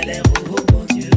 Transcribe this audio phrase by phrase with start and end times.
[0.00, 1.10] galère, oh Dieu.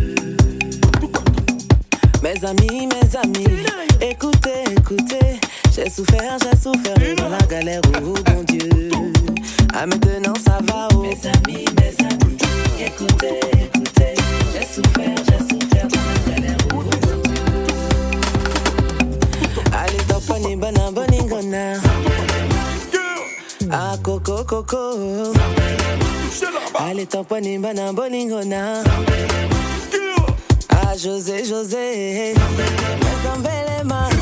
[2.23, 3.57] Mes amis, mes amis,
[4.01, 5.39] écoutez, écoutez,
[5.75, 8.89] j'ai souffert, j'ai souffert dans la galère, oh bon Dieu.
[9.73, 11.01] Ah maintenant ça va, oh.
[11.01, 12.37] Mes amis, mes amis,
[12.79, 14.13] écoutez, écoutez,
[14.53, 16.89] j'ai souffert, j'ai souffert dans la galère, oh bon
[17.23, 17.41] Dieu.
[19.73, 21.73] Allez, topani, bana, boningona.
[23.71, 25.33] Ah, coco, coco.
[26.75, 28.83] Allez, topani, bana, boningona.
[30.69, 32.33] Ah, José, José.
[32.35, 33.09] Zambelema.
[33.23, 34.18] Zambelema.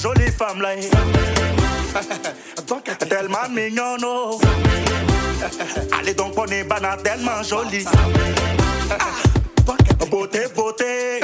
[0.02, 0.70] jolie femme là.
[3.08, 4.04] tellement mignonne.
[4.04, 4.40] oh.
[5.98, 7.84] Allez donc prenez pas dans tellement jolie.
[8.90, 11.20] Ah, beauté, beauté.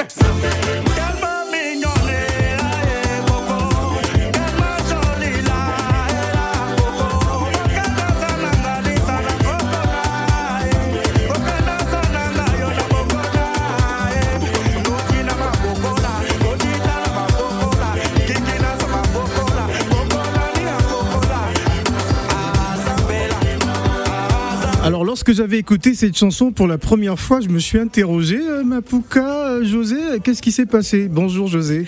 [25.17, 29.47] Lorsque j'avais écouté cette chanson pour la première fois, je me suis interrogé, euh, Mapuka,
[29.47, 31.07] euh, José, qu'est-ce qui s'est passé?
[31.11, 31.85] Bonjour José.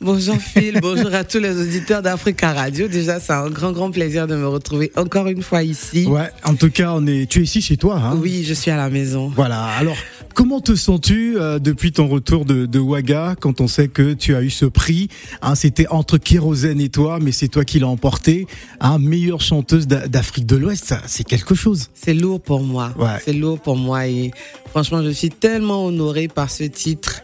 [0.00, 2.88] Bonjour Phil, bonjour à tous les auditeurs d'Africa Radio.
[2.88, 6.06] Déjà, c'est un grand, grand plaisir de me retrouver encore une fois ici.
[6.06, 7.96] Ouais, en tout cas, on est, tu es ici chez toi.
[7.96, 8.18] Hein?
[8.20, 9.30] Oui, je suis à la maison.
[9.36, 9.66] Voilà.
[9.78, 9.96] Alors,
[10.34, 14.34] comment te sens-tu euh, depuis ton retour de, de Ouaga quand on sait que tu
[14.34, 15.10] as eu ce prix?
[15.42, 18.48] Hein, C'était entre Kérosène et toi, mais c'est toi qui l'as emporté.
[18.80, 21.88] Hein, meilleure chanteuse d'A- d'Afrique de l'Ouest, c'est quelque chose.
[21.94, 22.92] C'est lourd pour moi.
[22.98, 23.18] Ouais.
[23.24, 24.30] C'est lourd pour moi et
[24.70, 27.22] franchement, je suis tellement honorée par ce titre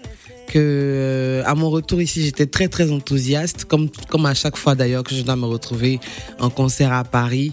[0.49, 4.75] que euh, à mon retour ici, j'étais très très enthousiaste, comme comme à chaque fois
[4.75, 6.01] d'ailleurs que je dois me retrouver
[6.41, 7.53] en concert à Paris.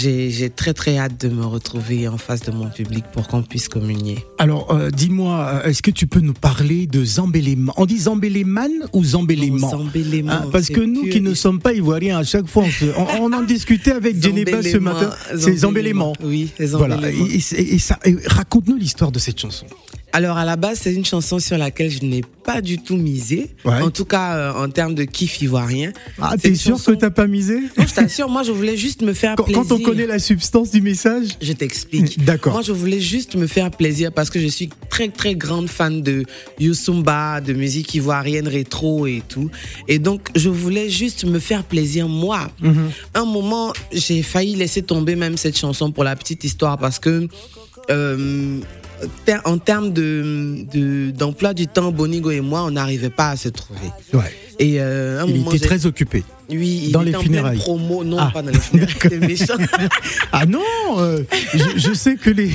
[0.00, 3.66] J'ai très très hâte de me retrouver en face de mon public pour qu'on puisse
[3.68, 4.18] communier.
[4.36, 8.70] Alors, euh, dis-moi, euh, est-ce que tu peux nous parler de Zambéléman On dit Zambéléman
[8.92, 9.70] ou Zambéléman?
[9.70, 12.84] Zambéléman, Hein, Parce que nous qui ne sommes pas ivoiriens, à chaque fois, on, se-
[12.98, 15.10] on- on en discutait avec Djeneba ce Zambéléman, matin.
[15.38, 16.12] C'est Zambéléman.
[16.22, 16.96] Oui, c'est Voilà.
[16.96, 17.28] Zambéléman.
[17.30, 19.64] Et, et- et ça, raconte-nous l'histoire de cette chanson.
[20.12, 23.50] Alors à la base, c'est une chanson sur laquelle je n'ai pas du tout misé.
[23.64, 23.82] Ouais.
[23.82, 25.92] En tout cas, euh, en termes de kiff ivoirien.
[26.22, 29.02] Ah, t'es sûr chanson- que t'as pas misé Non, je t'assure, moi je voulais juste
[29.02, 29.62] me faire quand, plaisir.
[29.68, 32.24] quand on connaît la substance du message Je t'explique.
[32.24, 32.52] D'accord.
[32.52, 36.02] Moi, je voulais juste me faire plaisir parce que je suis très, très grande fan
[36.02, 36.24] de
[36.60, 39.50] Youssoumba, de musique ivoirienne rétro et tout.
[39.88, 42.48] Et donc, je voulais juste me faire plaisir, moi.
[42.60, 42.90] Mhm.
[43.14, 47.26] Un moment, j'ai failli laisser tomber même cette chanson pour la petite histoire parce que,
[47.90, 48.60] euh,
[49.44, 53.48] en termes de, de- d'emploi du temps, Bonigo et moi, on n'arrivait pas à se
[53.48, 53.90] trouver.
[54.58, 56.24] Et euh, Il moment, était très occupé.
[56.48, 57.58] oui, il dans était les en funérailles.
[57.58, 58.94] promo, non, Ah, pas dans les funérailles.
[60.32, 60.60] Ah non
[60.98, 61.22] euh,
[61.54, 62.50] je, je sais que les.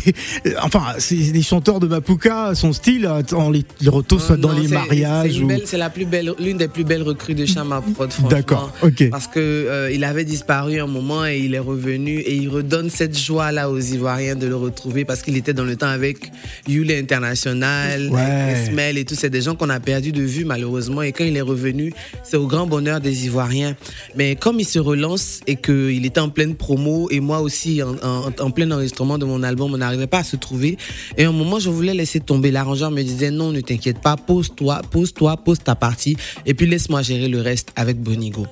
[0.47, 0.81] euh, Enfin,
[1.11, 5.41] les chanteurs de Mapuka, son style, on les, les retrouve soit dans non, les mariages
[5.65, 5.79] C'est ou.
[5.79, 8.09] la plus belle, l'une des plus belles recrues de Chama Prod.
[8.29, 9.09] D'accord, ok.
[9.09, 12.89] Parce que euh, il avait disparu un moment et il est revenu et il redonne
[12.89, 16.31] cette joie là aux Ivoiriens de le retrouver parce qu'il était dans le temps avec
[16.67, 18.63] Yule International, Ouais.
[18.69, 19.15] Ismaël et tout.
[19.15, 21.90] C'est des gens qu'on a perdu de vue malheureusement et quand il est revenu,
[22.23, 23.75] c'est au grand bonheur des Ivoiriens.
[24.15, 27.95] Mais comme il se relance et qu'il était en pleine promo et moi aussi en,
[28.03, 30.77] en, en plein enregistrement de mon album, on n'arrivait pas à se trouver.
[31.17, 32.51] Et à un moment, je voulais laisser tomber.
[32.51, 37.01] L'arrangeur me disait non, ne t'inquiète pas, pose-toi, pose-toi, pose ta partie et puis laisse-moi
[37.01, 38.45] gérer le reste avec Bonigo.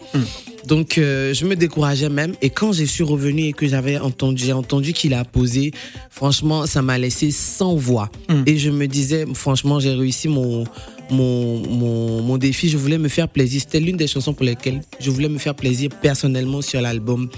[0.67, 4.43] Donc euh, je me décourageais même et quand j'ai suis revenu et que j'avais entendu
[4.43, 5.71] j'ai entendu qu'il a posé
[6.09, 8.09] franchement ça m'a laissé sans voix
[8.45, 10.65] et je me disais franchement j'ai réussi mon
[11.11, 14.81] mon, mon mon défi je voulais me faire plaisir c'était l'une des chansons pour lesquelles
[14.99, 17.29] je voulais me faire plaisir personnellement sur l'album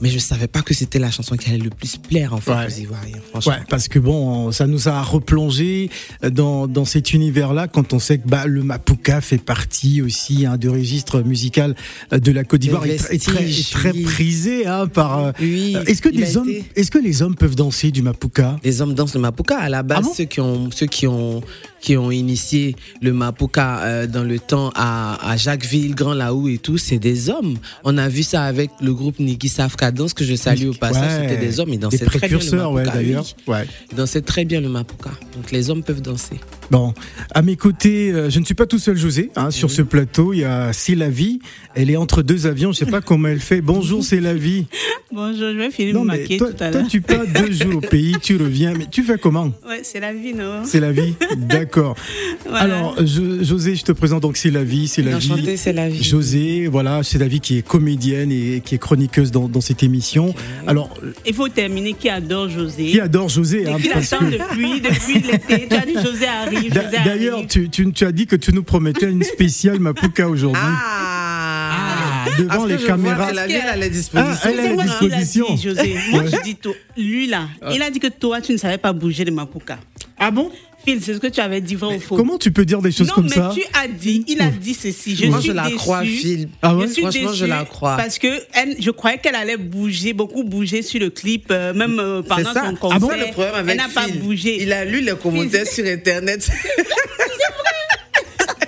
[0.00, 2.50] mais je savais pas que c'était la chanson qui allait le plus plaire en fait
[2.52, 2.66] Ouais.
[2.66, 5.90] aux Ivoiriens franchement Ouais, parce que bon, ça nous a replongé
[6.30, 10.56] dans, dans cet univers-là quand on sait que bah, le Mapuka fait partie aussi hein,
[10.56, 11.74] du registre musical
[12.12, 14.02] de la Côte d'Ivoire tr- et très, très oui.
[14.02, 15.18] prisé hein, par.
[15.26, 18.02] euh, Oui, Est-ce que il les hommes, été- est-ce que les hommes peuvent danser du
[18.02, 19.58] Mapuka Les hommes dansent le mapuka.
[19.58, 20.14] À la base, Ah bon?
[20.14, 21.42] ceux qui ont ceux qui ont
[21.80, 26.58] qui ont initié le mapuka euh, dans le temps à, à Jacquesville, Grand Laou et
[26.58, 27.56] tout, c'est des hommes.
[27.84, 31.20] On a vu ça avec le groupe Niki Safka Danse que je salue au passage.
[31.22, 31.28] Ouais.
[31.28, 31.68] C'était des hommes.
[31.68, 33.02] Ils Des dansaient très bien le précurseurs, ouais, mapuka.
[33.02, 33.24] d'ailleurs.
[33.46, 33.54] oui.
[33.54, 33.66] Ouais.
[33.92, 35.10] Ils dansaient très bien le mapuka.
[35.36, 36.40] Donc les hommes peuvent danser.
[36.70, 36.92] Bon,
[37.34, 39.30] à mes côtés, euh, je ne suis pas tout seul, José.
[39.36, 41.38] Hein, sur ce plateau, il y a C'est la vie.
[41.74, 42.72] Elle est entre deux avions.
[42.72, 43.60] Je sais pas comment elle fait.
[43.60, 44.66] Bonjour, c'est la vie.
[45.10, 46.88] Bonjour, je vais finir Non, mais maquiller toi, tout à toi, l'heure.
[46.90, 49.50] tu pars deux jours au pays, tu reviens, mais tu fais comment?
[49.68, 51.67] Ouais, c'est la vie, non C'est la vie D'accord.
[51.76, 52.60] Voilà.
[52.64, 55.56] Alors, je- José, je te présente donc C'est la vie, c'est la Enchantée, vie.
[55.58, 56.02] c'est la vie.
[56.02, 59.82] José, voilà, c'est la vie qui est comédienne et qui est chroniqueuse dans, dans cette
[59.82, 60.34] émission.
[60.66, 62.86] Alors, euh, Il faut terminer qui adore José.
[62.86, 65.68] qui adore José hein, qui l'attend que- depuis, depuis l'été.
[65.68, 66.72] Tu as dit José arrive,
[67.04, 70.60] D'ailleurs, tu, tu, tu as dit que tu nous promettais une spéciale Mapuka aujourd'hui.
[70.64, 73.32] Ah, devant Parce que les caméras.
[73.32, 74.34] la elle a les dispositions.
[74.44, 75.54] Ah, elle moi qui l'a dispositions.
[75.54, 75.94] dit, José.
[76.10, 76.30] Moi, Ouais.
[76.30, 76.74] je dis tout.
[76.96, 79.78] Lui, là, il a dit que toi, tu ne savais pas bouger de Mapuka.
[80.18, 80.50] Ah bon?
[80.84, 82.16] Phil, c'est ce que tu avais dit, vrai ou faux?
[82.16, 83.50] Comment tu peux dire des choses non, comme mais ça?
[83.54, 85.16] tu as dit, il a dit ceci.
[85.16, 85.76] Je Moi, suis je la déçue.
[85.76, 86.48] crois, Phil.
[86.62, 86.86] Ah ouais?
[86.86, 87.96] Je suis Franchement, je la crois.
[87.96, 91.98] Parce que elle, je croyais qu'elle allait bouger, beaucoup bouger sur le clip, euh, même
[91.98, 92.60] euh, C'est pendant ça.
[92.80, 93.26] son Ah bon, concert.
[93.26, 94.62] le problème avec elle n'a pas bougé.
[94.62, 96.48] Il a lu les commentaires sur Internet.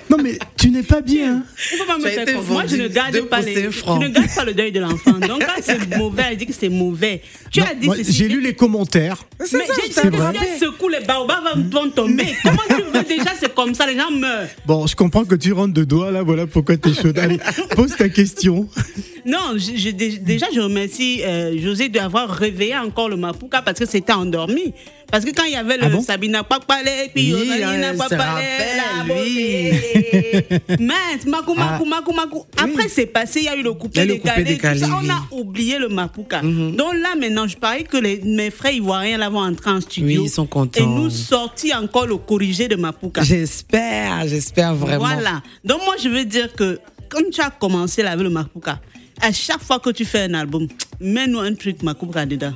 [0.09, 1.37] Non, mais tu n'es pas bien.
[1.37, 1.43] hein.
[1.73, 2.51] Il faut pas me Tu as faire été confiance.
[2.53, 5.13] Moi, je ne garde pas les, je ne garde pas le deuil de l'enfant.
[5.13, 7.21] Donc quand c'est mauvais, elle dit que c'est mauvais.
[7.51, 8.13] Tu Non, as dit moi, ceci.
[8.13, 9.17] J'ai lu les commentaires.
[9.39, 10.33] Mais ça, j'ai que vrai.
[10.33, 12.27] si elle secoue les baobabs vont tomber.
[12.43, 14.47] Comment tu veux déjà c'est comme ça, les gens meurent.
[14.65, 17.17] Bon, je comprends que tu rentres de doigts là, voilà pourquoi tu es chaude.
[17.17, 17.39] Allez,
[17.75, 18.69] pose ta question.
[19.23, 23.77] Non, je, je- dé- déjà je remercie euh, José d'avoir réveillé encore le Mapuka parce
[23.77, 24.73] que c'était endormi.
[25.11, 26.01] Parce que quand il y avait le Ah bon?
[26.01, 30.50] Sabina Papalé, puis Oui, hein, Papalé, se la beauté.
[30.79, 31.71] Mince, Makou, Ah.
[31.71, 32.45] Makou, Makou, Makou.
[32.57, 34.19] Après, c'est passé, il y a eu le coupé décalé.
[34.19, 34.27] tout
[34.61, 35.13] ça, décalé, on a.
[35.13, 35.21] Mhm.
[35.31, 36.41] oublié le Mapuka.
[36.41, 40.21] Donc là, maintenant, je parie que les, mes frères ivoiriens là vont entrer en studio.
[40.21, 40.79] Oui, ils sont contents.
[40.81, 43.21] Et nous sortir encore le corrigé de Mapuka.
[43.23, 45.05] J'espère, j'espère vraiment.
[45.05, 45.41] Voilà.
[45.63, 48.79] Donc moi, je veux dire que quand tu as commencé là avec le Mapuka,
[49.21, 50.67] à chaque fois que tu fais un album,
[50.99, 52.53] mets-nous un truc Mapuka dedans.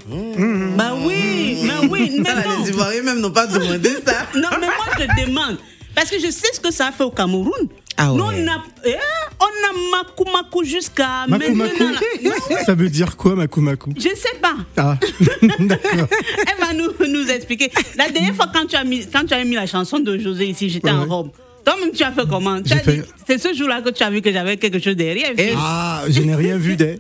[0.77, 2.11] Bah oui, bah oui.
[2.19, 2.63] Mais Ça, non.
[2.63, 4.25] les Ivoiriens même n'ont pas demandé ça.
[4.35, 5.57] non, mais moi, je demande.
[5.93, 7.67] Parce que je sais ce que ça a fait au Cameroun.
[7.97, 8.95] Ah Nous, on a, eh,
[9.39, 11.65] on a Makou Makou jusqu'à maintenant.
[12.65, 14.55] Ça veut dire quoi, Makou Makou Je sais pas.
[14.75, 14.97] Ah,
[15.59, 16.07] d'accord.
[16.11, 17.71] Elle va nous, nous expliquer.
[17.97, 20.47] La dernière fois, quand tu as mis, quand tu as mis la chanson de José
[20.47, 20.93] ici, j'étais Ouais.
[20.97, 21.29] en robe.
[21.63, 22.59] Toi-même, tu as fait comment?
[22.63, 25.31] Fait- C'est ce jour-là que tu as vu que j'avais quelque chose derrière.
[25.35, 26.77] Et- Ah, je n'ai rien vu.
[26.79, 26.97] Eh,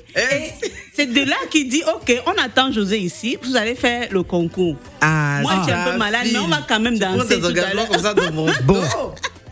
[0.95, 4.75] C'est de là qu'il dit Ok, on attend José ici, vous allez faire le concours.
[5.01, 7.47] Ah, Moi, je suis un peu malade, mais on va quand même danser des tout
[7.59, 8.81] à comme ça de mon Bon.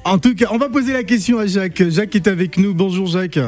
[0.05, 1.81] En tout cas, on va poser la question à Jacques.
[1.89, 2.73] Jacques est avec nous.
[2.73, 3.39] Bonjour Jacques.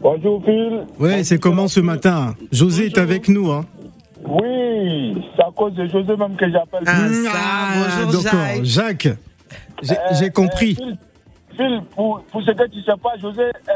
[0.00, 0.86] Bonjour Phil.
[1.00, 2.36] Ouais, c'est comment ce matin?
[2.52, 3.50] José est avec nous.
[3.50, 3.64] Hein.
[4.24, 6.82] Oui, c'est à cause de José même que j'appelle.
[6.86, 7.24] Ah, Phil.
[7.24, 8.38] ça, bonjour d'accord.
[8.62, 9.02] Jacques.
[9.02, 9.18] Jacques,
[9.82, 10.76] j'ai Euh, j'ai compris.
[10.80, 10.98] euh, Phil,
[11.56, 13.72] Phil, pour, pour ce que tu sais pas, José, euh,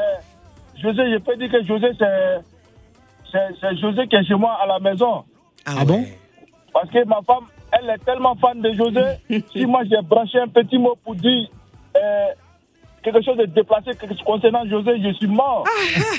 [0.80, 5.24] José, je peux dire que José, c'est, José qui est chez moi à la maison.
[5.66, 6.00] Ah bon?
[6.02, 6.18] ouais.
[6.72, 9.44] Parce que ma femme, elle est tellement fan de José.
[9.52, 11.48] si moi j'ai branché un petit mot pour dire
[12.02, 12.26] euh,
[13.02, 13.90] quelque chose de déplacé
[14.24, 15.64] concernant José, je suis mort.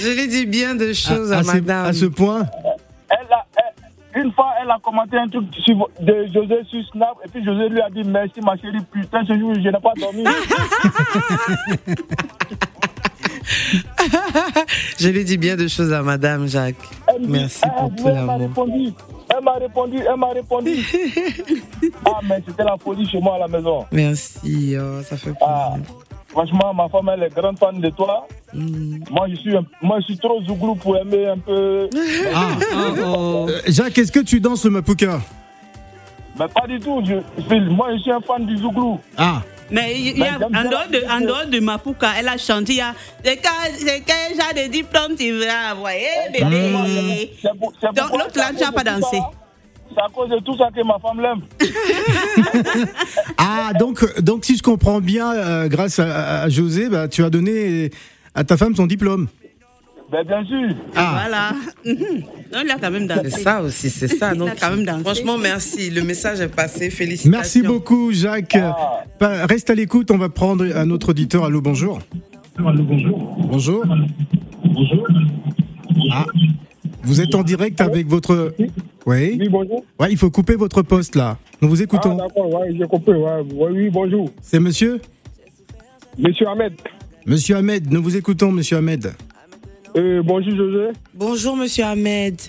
[0.00, 1.86] Je lui dis bien de choses à, à, ce, madame.
[1.86, 2.46] à ce point
[3.10, 7.14] Elle a, elle- une fois, elle a commenté un truc sur- de José sur Snap,
[7.24, 9.92] et puis José lui a dit merci ma chérie, putain, ce jour je n'ai pas
[9.98, 10.24] dormi.
[14.98, 16.76] Je lui dis bien de choses à madame Jacques.
[17.08, 18.50] Elle Merci pour tout l'amour.
[19.36, 20.72] Elle m'a répondu, elle m'a répondu.
[22.06, 23.84] ah, mais c'était la folie chez moi à la maison.
[23.92, 25.94] Merci, oh, ça fait Ah, plaisir.
[26.28, 28.26] franchement, ma femme, elle est grande fan de toi.
[28.52, 28.98] Mm.
[29.10, 31.88] Moi, je suis, un- moi, je suis trop zouglou pour aimer un peu.
[32.34, 32.48] Ah.
[32.74, 33.46] Oh, oh.
[33.48, 35.20] Euh, Jacques, est-ce que tu danses le Mapuka
[36.36, 37.00] mais pas du tout.
[37.06, 37.14] Je,
[37.48, 38.98] Phil, moi, je suis un fan du zouglou.
[39.16, 39.40] Ah,
[39.74, 42.74] Mais il y a, j'aime en, dehors de, en de Mapuka, elle a chanté.
[42.74, 43.36] Il y a c'est
[44.06, 47.32] quel genre de diplôme tu veux envoyer, bébé.
[47.42, 49.16] C'est pour- c'est Donc, l'autre là, tu à as pas dansé.
[49.18, 49.30] ça.
[49.96, 51.42] C'est à cause de tout ça que ma femme l'aime.
[53.38, 57.30] Ah, donc, donc si je comprends bien, euh, grâce à, à José, bah, tu as
[57.30, 57.90] donné
[58.34, 59.28] à ta femme son diplôme.
[60.14, 60.76] Ben, bien sûr.
[60.94, 61.50] Ah, Voilà.
[61.84, 62.20] Mhm.
[62.52, 63.30] Donc, il a quand même dansé.
[63.30, 64.30] C'est ça aussi, c'est ça.
[64.32, 65.00] Il a Donc, quand même dansé.
[65.02, 65.90] franchement, merci.
[65.90, 66.88] Le message est passé.
[66.90, 67.30] Félicitations.
[67.32, 68.54] merci beaucoup, Jacques.
[68.56, 69.02] Ah.
[69.18, 71.44] Bah, Reste à l'écoute, on va prendre un autre auditeur.
[71.44, 71.98] Allô, bonjour.
[72.56, 73.84] Bonjour.
[76.12, 76.26] Ah,
[77.02, 78.54] vous êtes en direct avec votre.
[79.06, 79.36] Oui.
[79.40, 79.84] Oui, bonjour.
[79.98, 81.36] Ouais, il faut couper votre poste là.
[81.60, 82.14] Nous vous Ah, écoutons.
[82.16, 83.12] d'accord, ouais, j'ai compris.
[83.14, 83.40] Ouais.
[83.52, 84.30] Ouais, oui, bonjour.
[84.40, 85.00] C'est monsieur?
[86.16, 86.72] Monsieur Ahmed.
[87.26, 89.12] Monsieur Ahmed, nous vous écoutons, monsieur Ahmed.
[89.96, 90.88] Euh, bonjour, José.
[91.14, 92.40] Bonjour, monsieur Ahmed.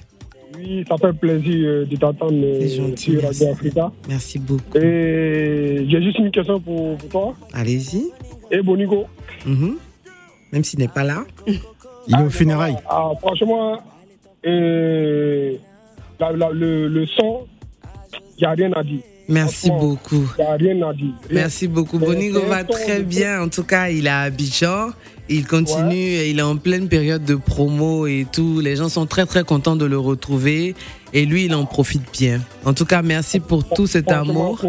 [0.58, 3.44] Oui, ça fait plaisir euh, de t'entendre euh, C'est gentil, sur merci.
[3.44, 3.92] Radio Africa.
[4.08, 4.78] Merci beaucoup.
[4.78, 7.36] Et j'ai juste une question pour, pour toi.
[7.54, 8.10] Allez-y.
[8.52, 9.06] Et Bonigo.
[9.46, 9.75] Mhm.
[10.52, 11.25] Même s'il n'est pas là.
[12.08, 12.78] Il est au funérailles.
[12.90, 13.80] Ah, franchement,
[14.46, 15.56] euh,
[16.20, 17.46] la- la- le, le son,
[18.38, 19.02] il n'y a rien à dire.
[19.27, 20.29] Merci beaucoup.
[20.38, 21.05] Il n'y a rien à dire.
[21.29, 21.41] Rien.
[21.41, 21.98] Merci beaucoup.
[21.98, 23.41] Bonigo va très bien.
[23.41, 24.89] En tout cas, il est à Abidjan.
[25.27, 25.96] Il continue.
[25.96, 28.60] Il est en pleine période de promo et tout.
[28.60, 30.75] Les gens sont très, très contents de le retrouver.
[31.13, 32.41] Et lui, il en profite bien.
[32.65, 34.62] En tout cas, merci pour tout cet amour.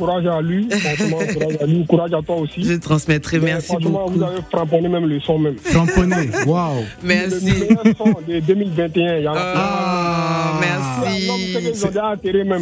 [0.00, 0.66] Courage, à lui.
[0.70, 1.86] Franchement, courage à lui.
[1.86, 2.64] Courage à toi aussi.
[2.64, 3.38] Je transmettrai.
[3.38, 4.12] Mais Merci franchement, beaucoup.
[4.14, 5.56] vous avez framponné même le son même.
[5.58, 6.30] Flamponné.
[6.46, 6.80] Waouh.
[7.02, 7.44] Le Merci.
[7.44, 9.16] meilleur son de 2021.
[9.18, 11.28] Il y en a Ah, merci.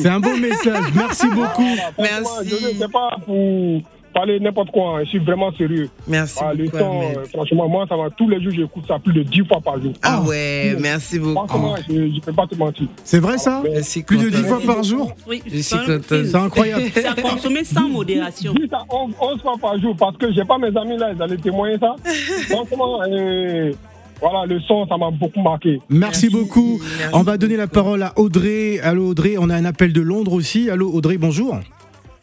[0.03, 0.85] C'est un beau message.
[0.95, 1.77] Merci beaucoup.
[1.99, 2.49] Merci.
[2.49, 3.81] Je ne sais pas pour
[4.19, 4.99] parler n'importe quoi.
[4.99, 5.01] hein.
[5.05, 5.89] Je suis vraiment sérieux.
[6.09, 8.11] Merci Ah, beaucoup, euh, franchement, moi, ça va.
[8.11, 9.93] Tous les jours, j'écoute ça plus de 10 fois par jour.
[10.03, 11.47] Ah ouais, merci beaucoup.
[11.47, 12.89] Franchement, je ne peux pas te mentir.
[13.05, 13.63] C'est vrai ça?
[13.63, 14.43] Plus de contente.
[14.43, 15.13] 10 fois par jour?
[15.29, 15.77] Oui, Je suis
[16.09, 16.85] c'est incroyable.
[16.95, 18.53] C'est à consommer sans modération.
[18.55, 21.23] 10 à 11, 11 fois par jour parce que j'ai pas mes amis là, ils
[21.23, 21.95] allaient témoigner ça.
[22.51, 23.73] Franchement, euh,
[24.21, 25.81] voilà, le son, ça m'a beaucoup marqué.
[25.89, 26.81] Merci beaucoup.
[26.99, 28.81] merci On va donner la parole à Audrey.
[28.81, 30.71] Allô Audrey, on a un appel de Londres aussi.
[30.71, 31.57] Allô Audrey, bonjour.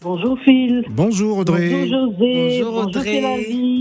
[0.05, 0.85] Bonjour Phil.
[0.91, 1.71] Bonjour Audrey.
[1.71, 2.61] Bonjour José.
[2.61, 3.21] Bonjour, Audrey.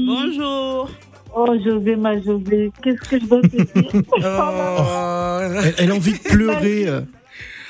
[0.07, 0.91] Bonjour.
[1.37, 4.03] Oh José, ma José, qu'est-ce que je dois te dire?
[4.17, 5.41] Oh.
[5.63, 6.87] Elle, elle a envie de pleurer.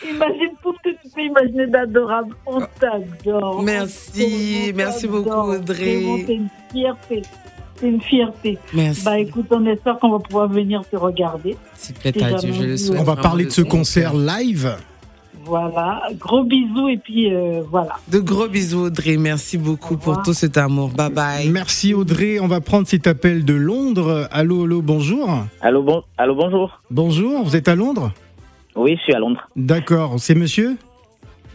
[0.08, 2.36] Imagine tout ce que tu peux imaginer d'adorable.
[2.46, 3.60] On t'adore.
[3.64, 6.04] Merci, On merci beaucoup, Audrey.
[6.24, 7.22] C'est une fierté.
[7.74, 8.58] C'est une fierté.
[8.72, 9.04] Merci.
[9.04, 11.56] Bah écoute, on espère qu'on va pouvoir venir te regarder.
[11.74, 13.00] S'il plaît à Dieu, je le souhaite.
[13.00, 14.76] On va parler de ce concert live.
[15.44, 16.02] Voilà.
[16.18, 17.96] Gros bisous et puis euh, voilà.
[18.10, 19.16] De gros bisous, Audrey.
[19.16, 20.90] Merci beaucoup Au pour tout cet amour.
[20.90, 21.48] Bye bye.
[21.50, 22.38] Merci Audrey.
[22.40, 24.28] On va prendre cet appel de Londres.
[24.30, 25.28] Allô, allô, bonjour.
[25.60, 26.80] Allô, bon, allô, bonjour.
[26.90, 28.12] Bonjour, vous êtes à Londres?
[28.76, 29.40] Oui, je suis à Londres.
[29.56, 30.76] D'accord, c'est monsieur?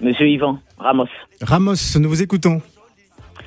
[0.02, 1.08] Monsieur Yvan Ramos.
[1.42, 2.62] Ramos, nous vous écoutons.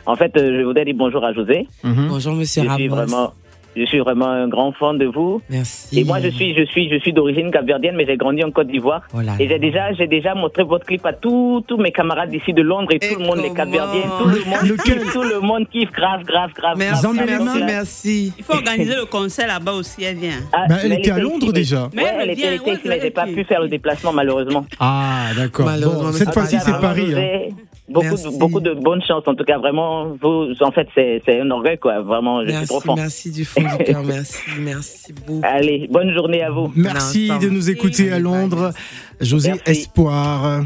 [0.04, 1.66] En fait, euh, je voudrais dire bonjour à José.
[1.84, 2.08] Mhm.
[2.08, 2.96] Bonjour, monsieur Je suis Ramos.
[3.06, 3.32] vraiment,
[3.76, 5.40] je suis vraiment un grand fan de vous.
[5.50, 6.00] Merci.
[6.00, 8.68] Et moi, je suis, je suis, je suis d'origine capverdienne, mais j'ai grandi en Côte
[8.68, 9.02] d'Ivoire.
[9.12, 9.32] Voilà.
[9.38, 12.62] Et j'ai déjà, j'ai déjà montré votre clip à tous, tous mes camarades d'ici de
[12.62, 15.40] Londres et, Et tout le monde, les capverdiens, tout le monde, Lequel kiffe, tout le
[15.40, 16.76] monde kiffe, grave, grave, grave.
[16.78, 17.62] Merci, grave.
[17.66, 18.32] Merci.
[18.38, 20.30] Il faut organiser le concert là-bas aussi, elle vient.
[20.52, 21.88] Ah, Bah, elle était à Londres déjà.
[21.94, 23.68] Mais Ouais, elle elle était, elle était ouais, ici, mais j'ai pas pu faire le
[23.68, 24.64] déplacement, malheureusement.
[24.80, 25.66] Ah, d'accord.
[25.66, 26.72] Malheureusement, Bon, mais cette fois-ci, c'est.
[26.80, 27.12] Paris.
[27.14, 27.54] hein.
[27.88, 31.50] Beaucoup, de, beaucoup de bonnes chances, en tout cas, vraiment, vous, en fait, c'est un
[31.50, 32.96] orgueil, quoi, vraiment, je suis Merci, trop fort.
[32.96, 34.02] merci du fond du cœur.
[34.02, 35.40] Merci, merci beaucoup.
[35.42, 36.72] Allez, bonne journée à vous.
[36.74, 38.72] Merci de nous écouter à Londres.
[39.20, 39.82] José Merci.
[39.82, 40.62] Espoir.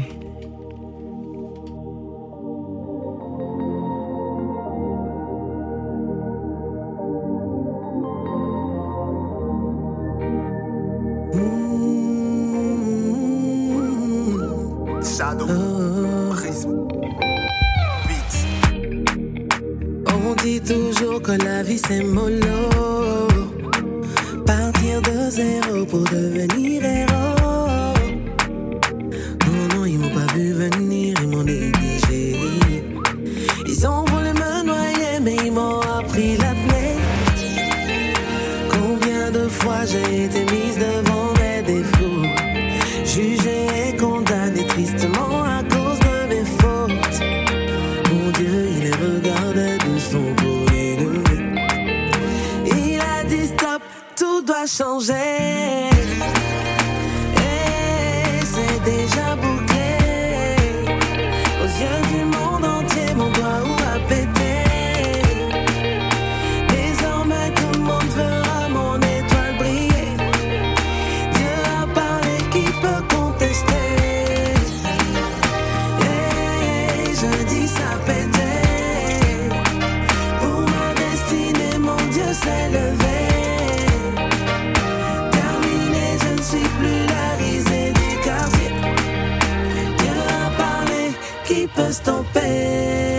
[15.17, 15.47] Shadow.
[20.27, 22.46] On dit toujours que la vie c'est mollo.
[91.65, 93.17] Peut stopper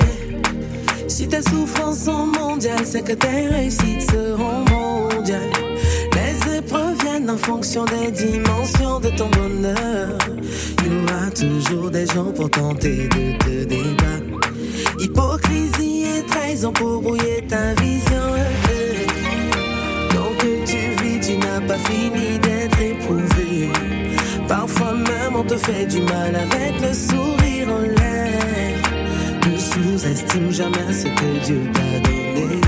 [1.09, 5.51] Si tes souffrances sont mondiales, c'est que tes réussites seront mondiales.
[6.15, 10.19] Les épreuves viennent en fonction des dimensions de ton bonheur.
[10.85, 14.53] Il y aura toujours des gens pour tenter de te débattre.
[15.01, 18.29] Hypocrisie et trahison pour brouiller ta vision.
[20.15, 23.71] Donc que tu vis, tu n'as pas fini d'être éprouvé.
[24.49, 28.83] Parfois même on te fait du mal avec le sourire en l'air.
[29.47, 32.61] Ne sous-estime jamais ce que Dieu t'a donné.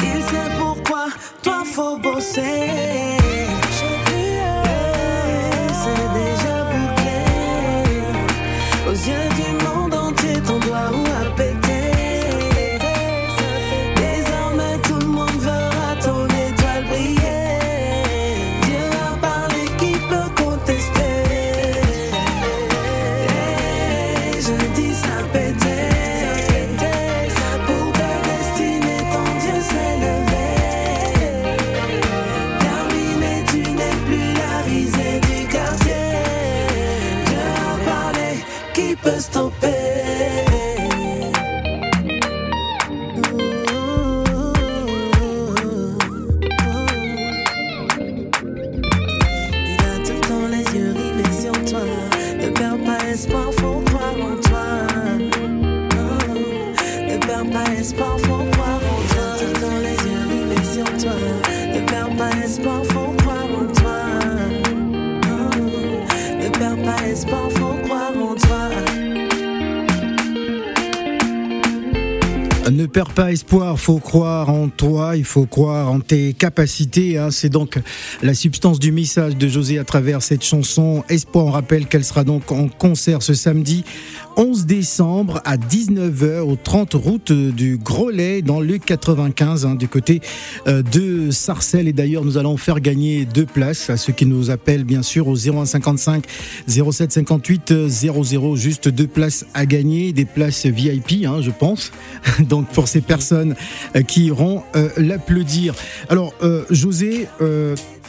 [0.00, 1.06] Il sait pourquoi
[1.42, 3.17] toi faut bosser.
[72.88, 77.18] Perds pas espoir, faut croire en toi, il faut croire en tes capacités.
[77.18, 77.30] hein.
[77.30, 77.78] C'est donc
[78.22, 81.04] la substance du message de José à travers cette chanson.
[81.08, 83.84] Espoir, on rappelle qu'elle sera donc en concert ce samedi
[84.38, 90.20] 11 décembre à 19h au 30 route du Grolet dans le 95 hein, du côté
[90.68, 91.88] euh, de Sarcelles.
[91.88, 95.26] Et d'ailleurs, nous allons faire gagner deux places à ceux qui nous appellent bien sûr
[95.26, 96.24] au 0155
[96.68, 98.54] 07 58 00.
[98.54, 101.90] Juste deux places à gagner, des places VIP, hein, je pense.
[102.48, 103.56] Donc pour ces personnes
[103.96, 105.74] euh, qui iront euh, l'applaudir.
[106.08, 106.32] Alors
[106.70, 107.26] José,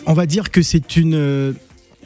[0.06, 1.56] on va dire que c'est une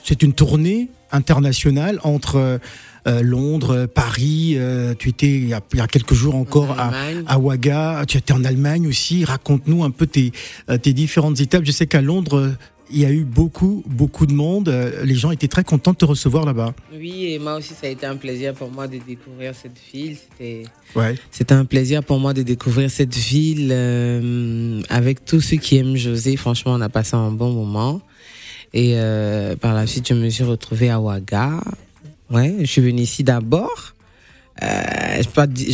[0.04, 2.60] c'est une tournée internationale entre
[3.08, 4.54] euh, Londres, Paris.
[4.58, 6.92] euh, tu étais il y, a, il y a quelques jours encore à,
[7.28, 8.04] à Ouaga.
[8.08, 9.26] Tu étais en Allemagne aussi.
[9.26, 10.32] Raconte-nous un peu tes,
[10.70, 11.64] euh, tes différentes étapes.
[11.66, 12.54] Je sais qu'à Londres,
[12.92, 14.70] il y a eu beaucoup, beaucoup de monde.
[15.04, 16.74] Les gens étaient très contents de te recevoir là-bas.
[16.94, 20.16] Oui, et moi aussi, ça a été un plaisir pour moi de découvrir cette ville.
[20.18, 20.64] C'était
[20.96, 21.16] Ouais.
[21.50, 26.36] Un plaisir pour moi de découvrir cette ville euh, avec tous ceux qui aiment José.
[26.38, 28.02] Franchement, on a passé un bon moment.
[28.74, 31.62] Et euh, par la suite, je me suis retrouvée à Ouaga.
[32.32, 33.94] Ouais, je suis venue ici d'abord.
[34.62, 35.28] Euh, je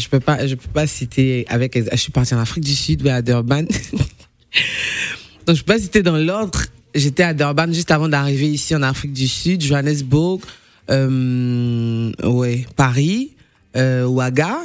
[0.08, 1.78] peux pas, je peux pas, citer avec.
[1.78, 3.64] Je suis partie en Afrique du Sud, à Durban.
[5.46, 6.60] Donc je peux pas citer dans l'ordre.
[6.96, 10.40] J'étais à Durban juste avant d'arriver ici en Afrique du Sud, Johannesburg,
[10.90, 12.12] euh,
[12.76, 13.32] Paris,
[13.76, 14.58] euh, Ouaga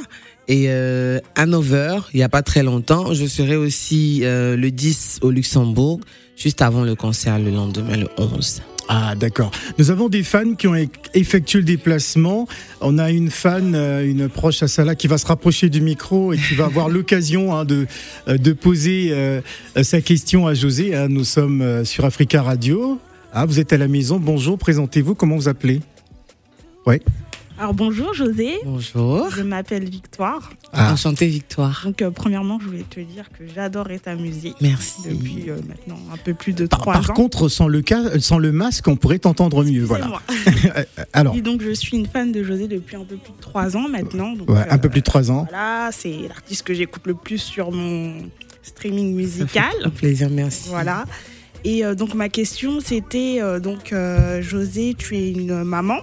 [0.47, 1.99] et euh, Hanover.
[2.13, 3.13] Il y a pas très longtemps.
[3.13, 5.99] Je serai aussi euh, le 10 au Luxembourg,
[6.35, 8.61] juste avant le concert le lendemain, le 11.
[8.87, 9.49] Ah d'accord.
[9.79, 10.75] Nous avons des fans qui ont
[11.15, 12.47] effectué le déplacement.
[12.81, 16.33] On a une fan, euh, une proche à Salah qui va se rapprocher du micro
[16.33, 17.87] et qui va avoir l'occasion hein, de,
[18.27, 19.41] euh, de poser euh,
[19.81, 20.95] sa question à José.
[20.95, 21.07] hein.
[21.09, 22.99] Nous sommes sur Africa Radio.
[23.33, 24.19] Ah, vous êtes à la maison.
[24.19, 25.15] Bonjour, présentez-vous.
[25.15, 25.81] Comment vous appelez?
[26.85, 27.01] Ouais.
[27.57, 29.29] Alors bonjour José, Bonjour.
[29.29, 30.51] je m'appelle Victoire.
[30.73, 30.91] Ah.
[30.91, 31.83] Enchantée, Victoire.
[31.85, 35.03] Donc euh, premièrement, je voulais te dire que j'adorais ta musique Merci.
[35.07, 37.13] depuis euh, maintenant un peu plus de Par, trois par ans.
[37.13, 39.85] contre, sans le, cas, sans le masque, on pourrait t'entendre mieux.
[39.85, 40.19] Voilà.
[41.13, 43.77] Alors, Et donc je suis une fan de José depuis un peu plus de trois
[43.77, 44.33] ans maintenant.
[44.33, 45.47] Donc, ouais, un euh, peu plus de trois ans.
[45.49, 48.15] Voilà, c'est l'artiste que j'écoute le plus sur mon
[48.63, 49.71] streaming Ça musical.
[49.79, 50.67] fait un plaisir, merci.
[50.67, 51.05] Voilà.
[51.63, 55.97] Et euh, donc ma question c'était euh, donc euh, José, tu es une maman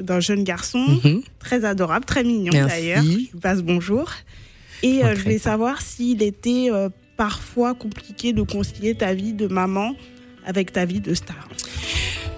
[0.00, 1.22] d'un jeune garçon Mhm.
[1.38, 3.02] très adorable, très mignon d'ailleurs.
[3.02, 4.10] Je lui passe bonjour.
[4.82, 9.32] Et Je euh, je voulais savoir s'il était euh, parfois compliqué de concilier ta vie
[9.32, 9.94] de maman
[10.44, 11.48] avec ta vie de star.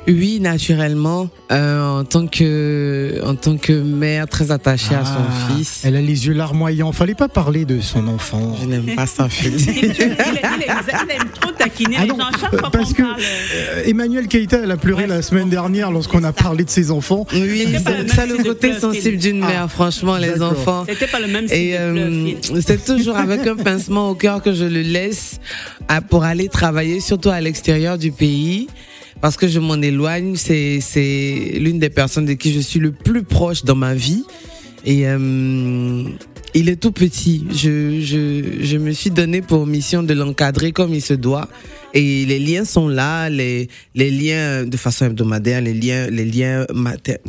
[0.08, 5.16] Oui, naturellement, euh, en tant que en tant que mère très attachée à Ah,
[5.48, 5.82] son fils.
[5.84, 6.92] Elle a les yeux larmoyants.
[6.92, 8.56] Fallait pas parler de son enfant.
[8.60, 9.60] Je n'aime pas ça, Philippe.
[9.68, 10.16] Il, il- il aime,
[11.06, 12.24] il aime trop taquiner Ah les non, gens.
[12.40, 13.20] Chaque fois parce qu'on que parle.
[13.20, 16.90] euh, Euh, Emmanuel Keïta, elle a pleuré la semaine dernière lorsqu'on a parlé de ses
[16.90, 17.26] enfants.
[17.34, 17.66] Oui,
[18.14, 20.84] ça le côté sensible d'une mère, franchement, les enfants.
[20.88, 22.32] C'était pas le même style Et euh,
[22.66, 25.38] c'est toujours avec un pincement au cœur que je le laisse
[25.88, 28.68] à- pour aller travailler, surtout à l'extérieur du pays.
[29.20, 30.80] Parce que je m'en éloigne, c'est
[31.58, 34.24] l'une des personnes de qui je suis le plus proche dans ma vie.
[34.84, 36.04] Et euh,
[36.54, 37.44] il est tout petit.
[37.50, 41.48] Je, je, je me suis donné pour mission de l'encadrer comme il se doit.
[41.94, 46.66] Et les liens sont là, les, les liens de façon hebdomadaire, les liens, les liens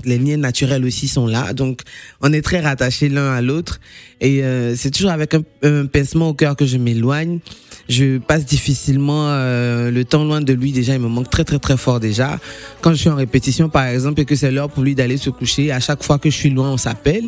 [0.04, 1.54] les liens naturels aussi sont là.
[1.54, 1.82] Donc,
[2.22, 3.80] on est très rattachés l'un à l'autre.
[4.20, 7.40] Et euh, c'est toujours avec un, un pincement au cœur que je m'éloigne.
[7.88, 10.72] Je passe difficilement euh, le temps loin de lui.
[10.74, 12.38] Déjà, il me manque très très très fort déjà.
[12.82, 15.30] Quand je suis en répétition, par exemple, et que c'est l'heure pour lui d'aller se
[15.30, 17.26] coucher, à chaque fois que je suis loin, on s'appelle.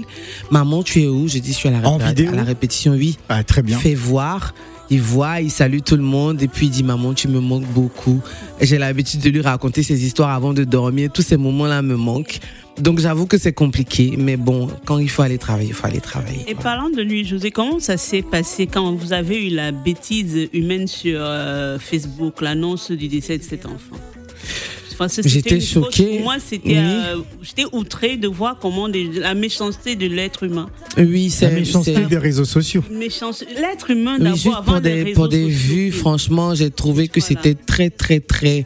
[0.52, 1.28] Maman, tu es où?
[1.28, 2.30] Je dis, je suis à la, En vidéo?
[2.32, 3.18] à la répétition, oui.
[3.30, 3.80] Ah, très bien.
[3.80, 4.54] Fait voir.
[4.92, 7.66] Il voit, il salue tout le monde et puis il dit maman tu me manques
[7.68, 8.22] beaucoup.
[8.60, 11.10] J'ai l'habitude de lui raconter ses histoires avant de dormir.
[11.14, 12.40] Tous ces moments-là me manquent.
[12.78, 16.02] Donc j'avoue que c'est compliqué, mais bon, quand il faut aller travailler, il faut aller
[16.02, 16.44] travailler.
[16.48, 20.50] Et parlant de lui, José, comment ça s'est passé quand vous avez eu la bêtise
[20.52, 23.98] humaine sur euh, Facebook, l'annonce du décès de cet enfant?
[25.24, 26.18] J'étais choquée.
[26.18, 26.76] Pour moi, c'était, Oui.
[26.78, 30.70] euh, j'étais outré de voir comment des- la méchanceté de l'être humain.
[30.98, 32.84] Oui, La c'est méchanceté c'est- des réseaux sociaux.
[32.92, 35.76] Méchance, l'être humain Oui, d'abord juste avant pour des, pour des sociaux.
[35.76, 38.66] vues, franchement, j'ai trouvé que c'était très, très, très.